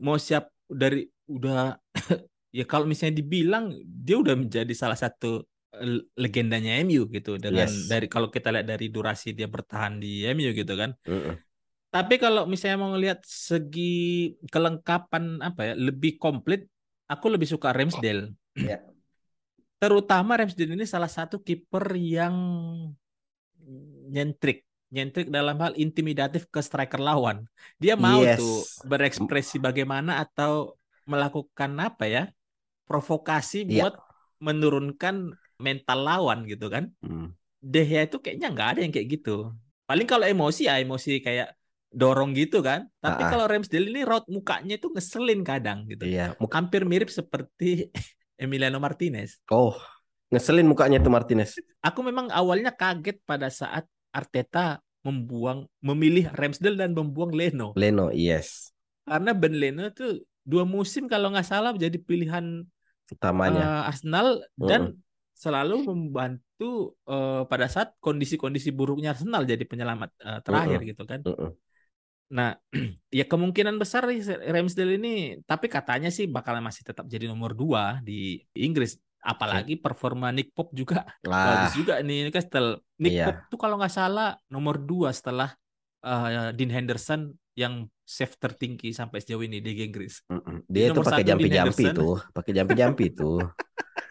[0.00, 1.74] Mau siap dari udah
[2.58, 5.42] ya kalau misalnya dibilang dia udah menjadi salah satu
[5.74, 7.90] eh, legendanya MU gitu dengan Yes.
[7.90, 10.94] dari kalau kita lihat dari durasi dia bertahan di MU gitu kan.
[11.06, 11.34] Mm-mm.
[11.90, 16.70] Tapi kalau misalnya mau ngelihat segi kelengkapan apa ya lebih komplit,
[17.10, 18.30] aku lebih suka Ramsdale.
[18.54, 18.78] Ya.
[19.80, 22.36] Terutama Ramsdale ini salah satu kiper yang
[24.10, 27.48] nyentrik, nyentrik dalam hal intimidatif ke striker lawan.
[27.80, 28.36] Dia mau Yes.
[28.36, 30.76] tuh berekspresi bagaimana atau
[31.08, 32.24] melakukan apa ya
[32.84, 33.88] provokasi Iya.
[33.88, 33.94] buat
[34.42, 36.92] menurunkan mental lawan gitu kan.
[37.00, 37.32] Hmm.
[37.60, 39.52] De Gea itu kayaknya nggak ada yang kayak gitu.
[39.84, 41.56] Paling kalau emosi ya emosi kayak
[41.88, 42.84] dorong gitu kan.
[43.00, 43.30] Tapi Ah, ah.
[43.30, 46.04] kalau Ramsdale ini raut mukanya itu ngeselin kadang gitu.
[46.04, 46.36] Iya.
[46.36, 47.88] Muka- Hampir mirip seperti
[48.40, 49.36] Emiliano Martinez.
[49.52, 49.76] Oh,
[50.32, 51.60] ngeselin mukanya tuh Martinez.
[51.84, 57.76] Aku memang awalnya kaget pada saat Arteta membuang memilih Ramsdale dan membuang Leno.
[57.76, 58.72] Leno, yes.
[59.04, 62.64] Karena Ben Leno itu dua musim kalau nggak salah menjadi pilihan
[63.12, 63.60] Utamanya.
[63.60, 64.96] eh, Arsenal dan
[65.36, 71.20] selalu membantu eh, pada saat kondisi-kondisi buruknya Arsenal jadi penyelamat eh, terakhir gitu kan.
[71.24, 71.50] Mm-mm.
[72.30, 72.54] Nah,
[73.18, 78.38] ya kemungkinan besar Ramsdale ini, tapi katanya sih bakalan masih tetap jadi nomor dua di
[78.54, 78.96] Inggris.
[79.20, 82.80] Apalagi performa Nick Pope juga bagus juga nih Newcastle.
[82.96, 83.26] Nick Iya.
[83.28, 85.52] Pope tuh kalau nggak salah nomor dua setelah
[86.00, 90.24] eh, Dean Henderson yang save tertinggi sampai sejauh ini di Inggris.
[90.32, 90.64] mm-mm.
[90.64, 93.44] dia itu pakai jampi-jampi tuh, pakai jampi-jampi tuh.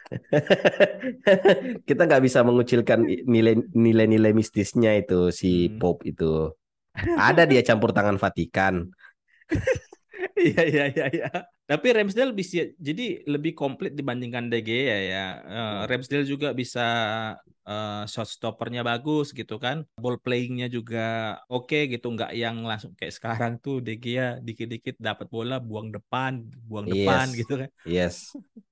[1.88, 5.78] Kita nggak bisa mengucilkan nilai nilai-nilai mistisnya itu si Hmm.
[5.82, 6.54] Pope itu.
[6.98, 8.90] Ada dia campur tangan Vatikan.
[10.40, 11.28] Iya iya iya iya.
[11.64, 15.26] Tapi Ramsdale bisa jadi lebih komplit dibandingkan De Gea ya.
[15.44, 16.86] Eh, Ramsdale juga bisa
[17.68, 19.84] eh, shot stoppernya bagus gitu kan.
[20.00, 25.28] Ball playingnya juga oke gitu, nggak yang langsung kayak sekarang tuh De Gea dikit-dikit dapat
[25.32, 27.40] bola buang depan, buang depan Yes.
[27.40, 27.70] gitu kan.
[27.84, 28.16] Yes.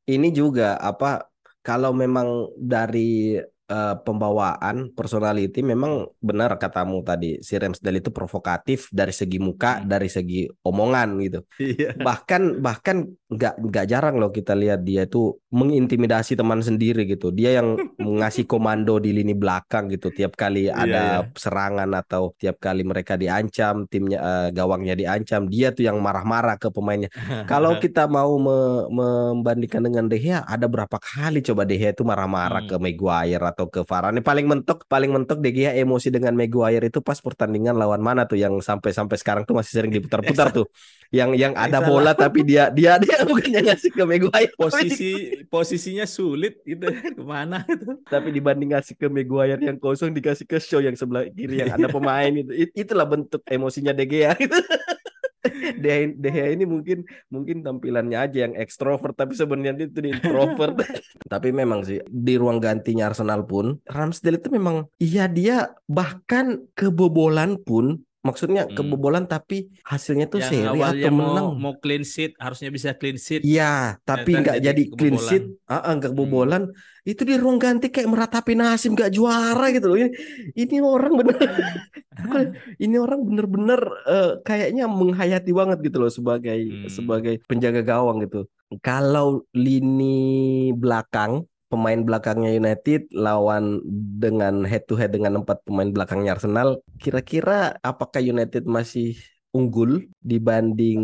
[0.07, 1.27] Ini juga apa
[1.63, 9.11] kalau memang dari eh, pembawaan personality memang benar katamu tadi si Ramsdale itu provokatif dari
[9.11, 9.87] segi muka, Hmm.
[9.91, 11.39] dari segi omongan gitu.
[11.59, 11.93] Iya.
[11.99, 17.31] Bahkan bahkan nggak nggak jarang loh kita lihat dia itu mengintimidasi teman sendiri gitu.
[17.31, 17.79] Dia yang
[18.19, 21.31] ngasih komando di lini belakang gitu tiap kali Iya, ada iya.
[21.35, 26.67] serangan atau tiap kali mereka diancam, timnya eh, gawangnya diancam, dia tuh yang marah-marah ke
[26.69, 27.07] pemainnya.
[27.47, 32.03] Kalau kita mau me- membandingkan dengan De Gea, ada berapa kali coba De Gea itu
[32.03, 32.69] marah-marah Hmm.
[32.69, 34.19] ke Maguire atau ke Varane.
[34.19, 38.35] Paling mentok, paling mentok De Gea emosi dengan Maguire itu pas pertandingan lawan mana tuh
[38.39, 40.67] yang sampai-sampai sekarang tuh masih sering diputar-putar tuh.
[41.07, 41.87] Yang yang ada salah.
[41.87, 44.51] bola tapi dia dia dia bukannya ngasih ke Maguire.
[44.53, 45.11] posisi
[45.47, 47.95] posisinya sulit gitu ke mana gitu.
[48.05, 51.87] tapi dibanding ngasih ke Maguire yang kosong dikasih ke Shaw yang sebelah kiri yang ada
[51.87, 52.51] pemain itu.
[52.51, 54.51] It- itulah bentuk emosinya De Gea gitu.
[55.79, 60.11] De, De Gea ini mungkin mungkin tampilannya aja yang ekstrovert tapi sebenarnya dia itu di
[60.11, 60.75] introvert.
[61.31, 67.55] tapi memang sih di ruang gantinya Arsenal pun Ramsdale itu memang iya dia bahkan kebobolan
[67.63, 68.75] pun maksudnya Hmm.
[68.77, 69.55] kebobolan tapi
[69.91, 71.47] hasilnya tuh Yang seri atau mau menang.
[71.63, 73.41] mau clean sheet harusnya bisa clean sheet.
[73.41, 76.63] Iya, tapi nggak jadi jadi clean sheet, ah ah, nggak kebobolan.
[77.07, 79.97] Itu di ruang ganti kayak meratapi nasib nggak juara gitu loh.
[80.01, 80.09] Ini,
[80.61, 81.35] ini orang bener,
[82.83, 86.89] ini orang bener-bener eh, kayaknya menghayati banget gitu loh sebagai Hmm.
[86.91, 88.43] sebagai penjaga gawang gitu.
[88.83, 90.15] Kalau lini
[90.75, 93.83] belakang pemain belakangnya United lawan
[94.19, 99.19] dengan head to head dengan empat pemain belakangnya Arsenal, kira-kira apakah United masih
[99.55, 101.01] unggul dibanding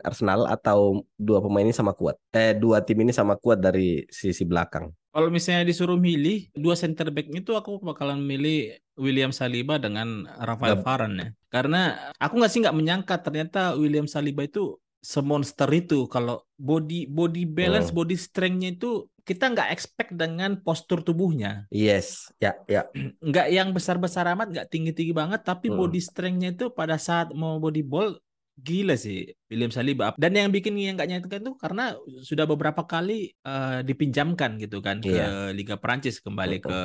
[0.00, 2.16] Arsenal atau dua pemain ini sama kuat?
[2.32, 4.92] Eh dua tim ini sama kuat dari sisi belakang.
[5.12, 10.80] Kalau misalnya disuruh milih dua center back itu aku bakalan milih William Saliba dengan Rafael
[10.80, 11.26] Varane ya.
[11.52, 17.42] Karena aku nggak sih nggak menyangka ternyata William Saliba itu semonster itu kalau body body
[17.44, 17.98] balance, Hmm.
[17.98, 21.66] body strength-nya itu kita nggak expect dengan postur tubuhnya.
[21.70, 22.86] Yes, ya ya.
[23.28, 25.78] Nggak yang besar-besar amat, nggak tinggi-tinggi banget, tapi Hmm.
[25.78, 28.18] body strength-nya itu pada saat mau body ball
[28.58, 30.12] gila sih William Saliba.
[30.18, 31.82] Dan yang bikin yang nggak nyatakan itu karena
[32.22, 35.26] sudah beberapa kali eh, dipinjamkan gitu kan ke Iya.
[35.56, 36.66] Liga Prancis kembali Mm-mm.
[36.66, 36.78] ke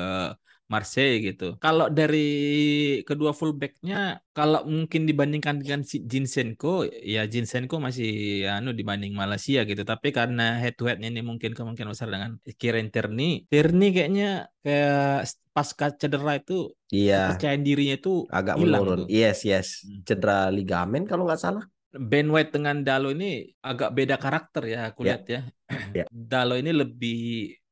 [0.68, 1.55] Marseille gitu.
[1.63, 2.28] Kalau dari
[3.07, 9.82] kedua fullbacknya, kalau mungkin dibandingkan dengan si Jinsenko, ya Jinsenko masih anu dibanding Malaysia gitu.
[9.88, 15.32] Tapi karena head to headnya ini mungkin kemungkinan besar dengan Kieran Tierney, Tierney kayaknya kayak
[15.55, 18.97] pasca cedera itu Iya, kepercayaan dirinya itu agak hilang menurun.
[19.03, 19.07] tuh.
[19.09, 19.68] Yes, yes.
[19.84, 20.03] Hmm.
[20.05, 21.63] Cedera ligamen kalau nggak salah.
[21.97, 25.15] Ben White dengan Dalo ini agak beda karakter ya aku Ya.
[25.15, 25.41] lihat ya.
[25.95, 26.05] Ya.
[26.32, 27.18] Dalo ini lebih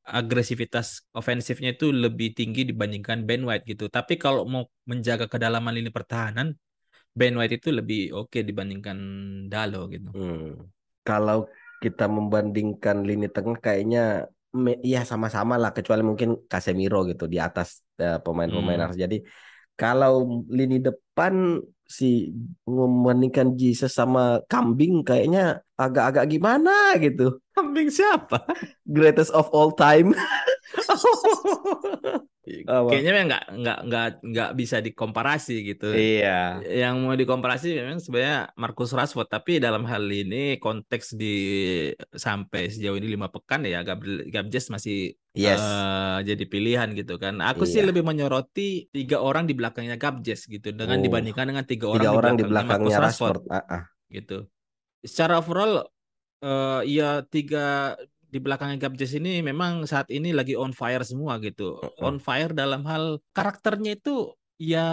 [0.06, 3.84] agresivitas ofensifnya itu lebih tinggi dibandingkan Ben White gitu.
[3.90, 6.54] Tapi kalau mau menjaga kedalaman lini pertahanan,
[7.18, 8.98] Ben White itu lebih oke dibandingkan
[9.52, 10.10] Dalo gitu.
[10.14, 10.42] Hmm.
[11.06, 11.38] Kalau
[11.82, 13.98] kita membandingkan lini tengah kayaknya
[14.64, 17.68] me- ya sama-sama lah kecuali mungkin Casemiro gitu di atas
[18.02, 18.82] eh, pemain-pemain Hmm.
[18.82, 19.02] Arsenal.
[19.06, 19.16] Jadi
[19.76, 22.34] kalau lini depan si
[22.66, 27.38] membandingkan Jesus sama Kambing kayaknya agak-agak gimana gitu.
[27.54, 28.42] Kambing siapa?
[28.82, 30.16] Greatest of all time.
[32.46, 32.88] Apa?
[32.94, 35.90] Kayaknya memang nggak nggak nggak nggak bisa dikomparasi gitu.
[35.90, 36.62] Iya.
[36.62, 41.34] Yang mau dikomparasi memang sebenarnya Marcus Rashford, tapi dalam hal ini konteks di
[42.14, 45.60] sampai sejauh ini lima pekan ya Gabriel Gabjes masih Yes.
[45.60, 47.36] eh, jadi pilihan gitu kan.
[47.44, 47.92] Aku sih Iya.
[47.92, 51.04] lebih menyoroti tiga orang di belakangnya Gabjes gitu dengan Oh.
[51.04, 53.52] dibandingkan dengan tiga orang Tiga di orang di belakangnya belakangnya Marcus Rashford Rashford.
[53.52, 53.82] Ah, ah.
[54.08, 54.38] gitu.
[55.04, 55.84] Secara overall
[56.36, 57.96] eh ya tiga
[58.36, 61.80] di belakangnya Gabjes ini memang saat ini lagi on fire semua gitu.
[61.80, 62.04] Mm-mm.
[62.04, 64.84] On fire dalam hal karakternya itu ya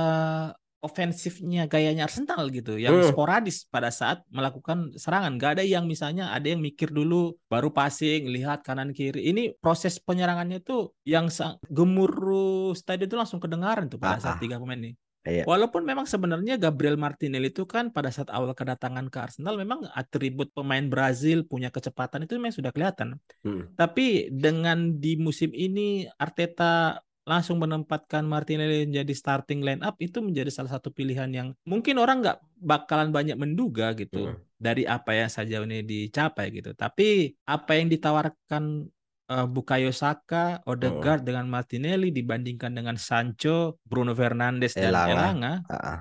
[0.84, 3.08] ofensifnya gayanya Arsenal gitu, yang Hmm.
[3.08, 5.40] sporadis pada saat melakukan serangan.
[5.40, 9.32] Gak ada yang misalnya ada yang mikir dulu baru passing, lihat kanan kiri.
[9.32, 11.32] Ini proses penyerangannya itu yang
[11.72, 14.92] gemuruh stadion itu langsung kedengaran tuh pada Ah, saat tiga pemain ini.
[15.24, 15.48] Iya.
[15.48, 20.52] Walaupun memang sebenarnya Gabriel Martinelli itu kan pada saat awal kedatangan ke Arsenal memang atribut
[20.52, 23.16] pemain Brazil punya kecepatan itu memang sudah kelihatan.
[23.40, 23.72] Hmm.
[23.80, 30.52] Tapi dengan di musim ini Arteta langsung menempatkan Martinelli menjadi starting line up itu menjadi
[30.52, 34.44] salah satu pilihan yang mungkin orang nggak bakalan banyak menduga gitu Hmm.
[34.60, 36.76] dari apa yang sejauh ini dicapai gitu.
[36.76, 38.92] Tapi apa yang ditawarkan
[39.34, 45.14] eh, Bukayo Saka, Odegaard dengan Martinelli dibandingkan dengan Sancho, Bruno Fernandes dan Elanga.
[45.14, 46.00] Elanga Ah, ah.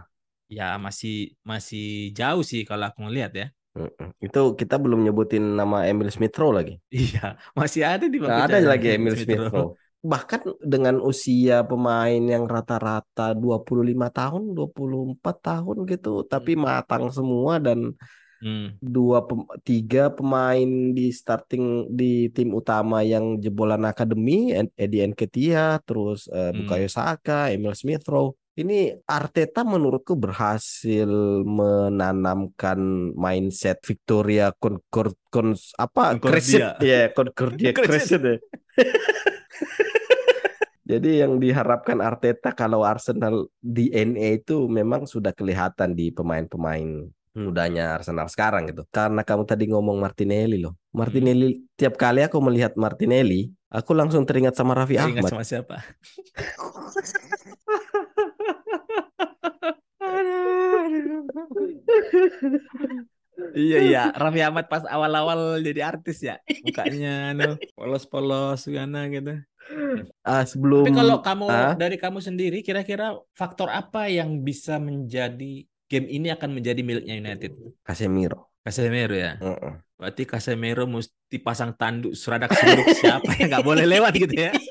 [0.52, 3.46] ya masih masih jauh sih kalau aku ngelihat ya.
[4.20, 6.76] Itu kita belum nyebutin nama Emil Smith Rowe lagi.
[6.92, 9.72] Iya, masih ada di Nggak ada lagi Emil Smith Rowe.
[10.02, 17.94] Bahkan dengan usia pemain yang rata-rata 25 tahun, 24 tahun gitu, tapi matang semua dan
[18.42, 18.74] Hmm.
[18.82, 25.78] dua pem- tiga pemain di starting di tim utama yang jebolan akademi Ed- Eddie Nketiah
[25.80, 26.66] terus eh, Hmm.
[26.66, 28.34] Bukayo Saka, Emil Smith Rowe.
[28.52, 31.08] Ini Arteta menurutku berhasil
[31.40, 32.76] menanamkan
[33.14, 36.28] mindset Victoria Concord Cons- apa Concordia.
[36.36, 37.88] Crescent ya Concordia Crescent.
[37.88, 38.36] Crescent ya.
[40.82, 48.28] Jadi yang diharapkan Arteta kalau Arsenal DNA itu memang sudah kelihatan di pemain-pemain mudanya Arsenal
[48.28, 48.84] sekarang gitu.
[48.92, 50.76] Karena kamu tadi ngomong Martinelli loh.
[50.92, 55.30] Martinelli tiap kali aku melihat Martinelli, aku langsung teringat sama Raffi Ingat Ahmad.
[55.32, 55.76] sama siapa?
[63.52, 69.40] Iya iya, Raffi Ahmad pas awal-awal jadi artis ya, mukanya anu polos-polos gana gitu.
[70.20, 71.74] Ah, sebelum Tapi kalau kamu Ah?
[71.74, 77.52] dari kamu sendiri, kira-kira faktor apa yang bisa menjadi game ini akan menjadi miliknya United?
[77.84, 78.48] Casemiro.
[78.64, 79.36] Casemiro ya.
[79.36, 79.72] Heeh.
[80.00, 84.56] Berarti Casemiro mesti pasang tanduk seradak seruduk siapa yang nggak boleh lewat gitu ya?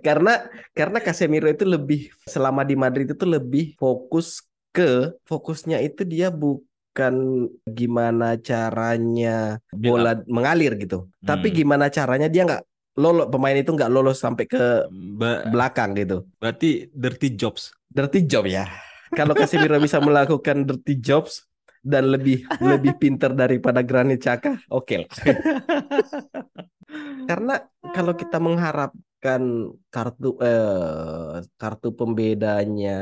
[0.00, 4.42] Karena karena Casemiro itu lebih selama di Madrid itu lebih fokus
[4.74, 11.56] ke fokusnya itu dia bukan gimana caranya bola mengalir gitu, tapi Hmm.
[11.56, 12.62] gimana caranya dia nggak
[12.96, 16.26] lolos pemain itu nggak lolos sampai ke Ba- belakang gitu.
[16.40, 17.70] berarti dirty jobs.
[17.86, 18.66] Dirty job ya.
[19.14, 21.46] Kalau Casemiro bisa melakukan dirty jobs
[21.84, 25.10] dan lebih lebih pintar daripada Granit Xhaka, oke lah.
[27.28, 27.60] Karena
[27.96, 33.00] kalau kita mengharapkan kartu eh, kartu pembedanya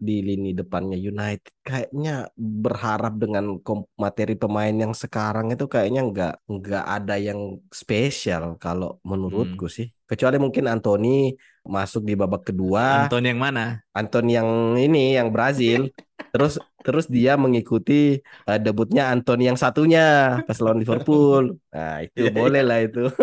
[0.00, 3.60] di lini depannya United, kayaknya berharap dengan
[3.96, 9.88] materi pemain yang sekarang itu kayaknya nggak nggak ada yang spesial kalau menurutku sih.
[10.04, 11.32] Kecuali mungkin Anthony
[11.64, 13.08] masuk di babak kedua.
[13.08, 13.80] Anton yang mana?
[13.96, 15.88] Anton yang ini yang Brazil
[16.34, 22.30] terus terus dia mengikuti eh, debutnya Anton yang satunya pas lawan Liverpool nah itu Iya,
[22.30, 22.34] iya.
[22.34, 23.02] boleh lah itu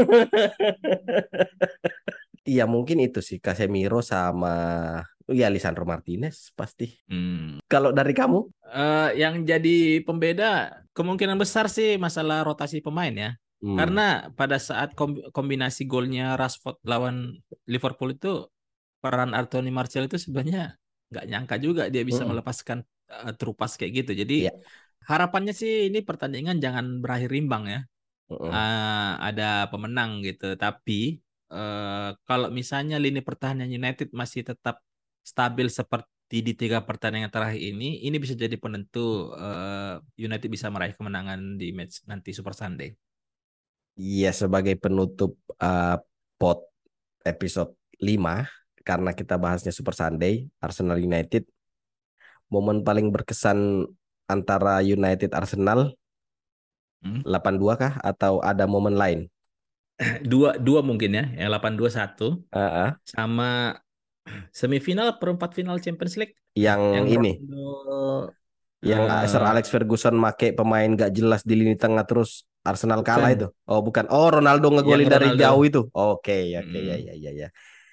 [2.50, 4.54] iya mungkin itu sih Casemiro sama
[5.32, 7.60] ya Lisandro Martinez pasti Hmm.
[7.68, 13.32] kalau dari kamu Eh, yang jadi pembeda kemungkinan besar sih masalah rotasi pemain ya.
[13.62, 14.02] Hmm, Karena
[14.40, 17.40] pada saat kom- kombinasi golnya Rashford lawan
[17.74, 18.28] Liverpool itu
[19.04, 20.76] peran Anthony Martial itu sebenarnya
[21.12, 22.32] nggak nyangka juga dia bisa Mm-mm.
[22.32, 22.80] melepaskan
[23.12, 24.12] uh, terupas kayak gitu.
[24.22, 24.52] Jadi Iya.
[25.10, 27.80] harapannya sih ini pertandingan jangan berakhir imbang ya.
[28.30, 28.56] mm-mm.
[28.56, 30.46] Ah, ada pemenang gitu.
[30.64, 30.94] Tapi
[31.54, 34.76] eh, kalau misalnya lini pertahanan United masih tetap
[35.32, 39.00] stabil seperti di tiga pertandingan terakhir ini, ini bisa jadi penentu
[39.38, 39.96] eh,
[40.28, 42.90] United bisa meraih kemenangan di match nanti Super Sunday.
[44.00, 45.98] Iya sebagai penutup eh,
[46.40, 46.60] pot
[47.28, 48.48] episode 5
[48.82, 51.46] karena kita bahasnya Super Sunday Arsenal United
[52.50, 53.86] momen paling berkesan
[54.28, 55.96] antara United Arsenal
[57.02, 57.26] Hmm.
[57.26, 59.26] 82 kah atau ada momen lain?
[60.22, 62.90] Dua dua mungkin ya, yang 821 Ah, ah.
[63.02, 63.74] sama
[64.54, 68.38] semifinal perempat final Champions League yang, yang ini, Ronaldo
[68.82, 73.34] yang eh, Sir Alex Ferguson make pemain gak jelas di lini tengah terus Arsenal kalah
[73.34, 73.38] Bukan.
[73.38, 73.48] itu.
[73.70, 74.06] Oh, bukan.
[74.14, 75.82] Oh, Ronaldo ngegolin dari jauh itu.
[75.98, 76.88] Oke, oke, Mm.
[76.90, 77.48] ya, ya, ya, ya.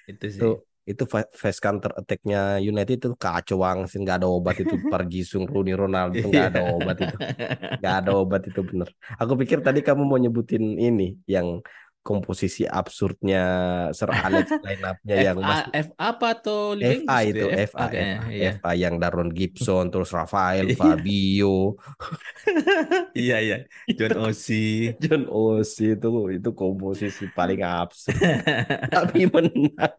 [0.09, 0.41] itu sih.
[0.41, 0.45] Itu
[0.89, 5.05] itu fa- fast counter attack-nya United itu kacau banget sih, nggak ada obat itu Park
[5.13, 7.15] Ji-sung, Rooney, Ronaldo itu nggak ada obat itu.
[7.79, 8.89] Nggak ada obat itu bener.
[9.21, 11.47] Aku pikir tadi kamu mau nyebutin ini yang
[11.99, 13.43] komposisi absurdnya
[13.91, 17.55] Sir Alex line-up-nya yang FA, masih F apa atau FA itu ya?
[17.67, 17.85] FA, FA,
[18.31, 18.51] iya.
[18.73, 20.77] Yang Daron Gibson terus Rafael, Iya.
[20.79, 21.77] Fabio,
[23.27, 23.57] Iya iya.
[23.93, 24.95] John Osi.
[24.97, 28.17] John Osi itu itu komposisi paling absurd
[28.89, 29.97] tapi menang.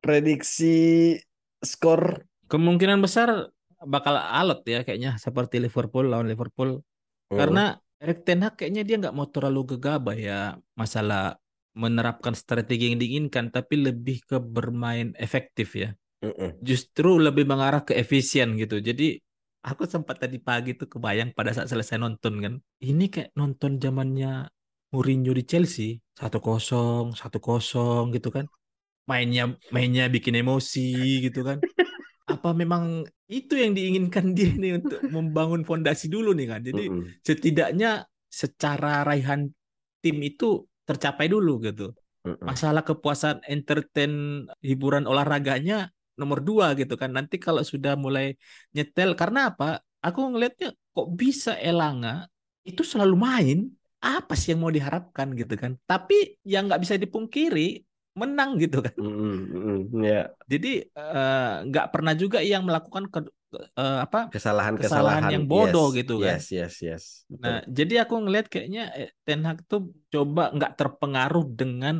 [0.00, 1.16] Prediksi
[1.60, 3.54] skor Kemungkinan besar
[3.86, 6.82] bakal alot ya kayaknya seperti Liverpool lawan Liverpool.
[7.30, 7.38] Hmm.
[7.38, 11.36] Karena Erik Ten Hag kayaknya dia nggak mau terlalu gegabah ya masalah
[11.76, 15.94] menerapkan strategi yang diinginkan, tapi lebih ke bermain efektif ya.
[16.24, 16.58] Mm-mm.
[16.60, 18.82] Justru lebih mengarah ke efisien gitu.
[18.82, 19.20] Jadi
[19.62, 22.54] aku sempat tadi pagi tuh kebayang pada saat selesai nonton kan.
[22.82, 24.48] Ini kayak nonton zamannya
[24.90, 28.50] Mourinho di Chelsea, satu kosong, satu kosong gitu kan.
[29.06, 31.62] Mainnya mainnya bikin emosi gitu kan.
[32.30, 36.60] Apa memang itu yang diinginkan dia nih untuk membangun fondasi dulu nih kan.
[36.62, 36.84] Jadi
[37.26, 39.50] setidaknya secara raihan
[39.98, 41.90] tim itu tercapai dulu gitu.
[42.44, 47.10] Masalah kepuasan entertain hiburan olahraganya nomor dua gitu kan.
[47.16, 48.36] Nanti kalau sudah mulai
[48.76, 49.80] nyetel karena apa?
[50.00, 52.28] Aku ngelihatnya kok bisa Elanga
[52.64, 53.58] itu selalu main.
[54.00, 55.76] Apa sih yang mau diharapkan gitu kan?
[55.84, 57.84] Tapi yang nggak bisa dipungkiri
[58.16, 58.94] menang gitu kan.
[58.98, 59.34] Mm-mm.
[59.54, 60.04] Mm-mm.
[60.04, 63.34] Ya, Jadi eh, nggak pernah juga yang melakukan ke-
[63.78, 66.38] eh, apa kesalahan-kesalahan Kesalahan yang bodoh Yes, gitu kan.
[66.38, 67.04] Yes, yes, yes.
[67.30, 67.42] Betul.
[67.42, 69.80] Nah, jadi aku ngelihat kayaknya eh, Ten Hag tuh
[70.12, 71.94] coba nggak terpengaruh dengan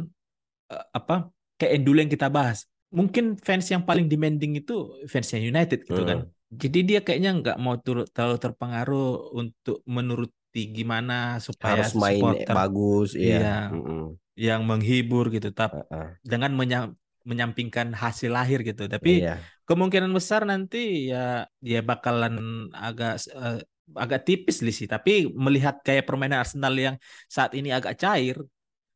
[0.73, 1.15] eh, apa
[1.61, 2.59] kayak dulu yang kita bahas.
[2.91, 4.73] Mungkin fans yang paling demanding itu
[5.07, 6.19] fansnya United gitu kan.
[6.51, 9.07] Jadi dia kayaknya nggak mau turut terlalu terpengaruh
[9.41, 13.39] untuk menuruti gimana supaya Harus main supporter bagus, Iya.
[13.39, 13.51] iya.
[13.71, 14.03] Mm-mm.
[14.47, 16.17] Yang menghibur gitu, tapi Uh-uh.
[16.25, 16.93] dengan menya-
[17.29, 18.89] menyampingkan hasil lahir gitu.
[18.89, 19.37] Tapi Iya.
[19.69, 22.35] kemungkinan besar nanti ya dia bakalan
[22.73, 23.61] agak eh,
[23.91, 28.39] agak tipis sih tapi melihat gaya permainan Arsenal yang saat ini agak cair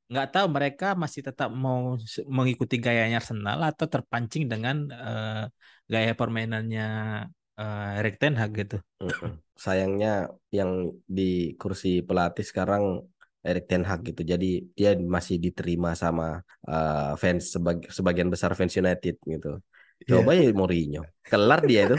[0.06, 5.42] nggak tahu mereka masih tetap mau mengikuti gayanya Arsenal atau terpancing dengan eh,
[5.92, 6.88] gaya permainannya
[7.60, 8.78] eh, Erik Ten Hag gitu.
[9.54, 13.02] Sayangnya yang di kursi pelatih sekarang
[13.44, 14.24] Erik Ten Hag gitu.
[14.24, 19.60] Jadi dia masih diterima sama uh, fans sebag- sebagian besar fans United gitu.
[20.08, 21.04] Coba ya Mourinho.
[21.22, 21.96] Kelar dia itu.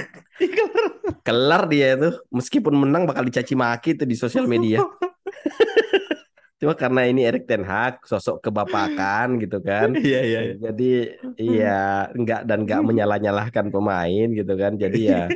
[1.27, 2.09] Kelar dia itu.
[2.33, 4.81] Meskipun menang bakal dicaci maki itu di sosial media.
[6.59, 9.93] Cuma karena ini Erik Ten Hag sosok kebapakan gitu kan.
[10.01, 14.73] iya iya Jadi iya enggak dan enggak menyalah-nyalahkan pemain gitu kan.
[14.73, 15.29] Jadi ya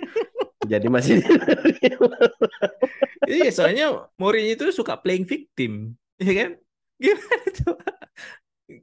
[0.69, 1.23] jadi masih
[3.25, 6.51] iya soalnya Mourinho itu suka playing victim ya kan
[7.03, 7.85] gimana coba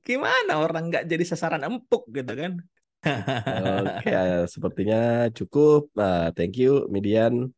[0.02, 2.54] gimana orang nggak jadi sasaran empuk gitu kan
[3.06, 4.10] Oke,
[4.52, 5.94] sepertinya cukup.
[5.94, 7.54] Nah, thank you, Midian.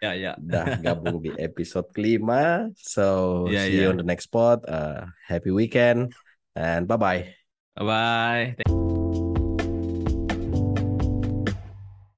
[0.00, 2.72] ya ya Udah gabung di episode kelima.
[2.80, 3.92] So, Ya, see you ya.
[3.92, 4.64] on the next pod.
[4.64, 6.16] Uh, happy weekend
[6.56, 7.28] and bye-bye.
[7.76, 7.84] bye
[8.56, 8.85] bye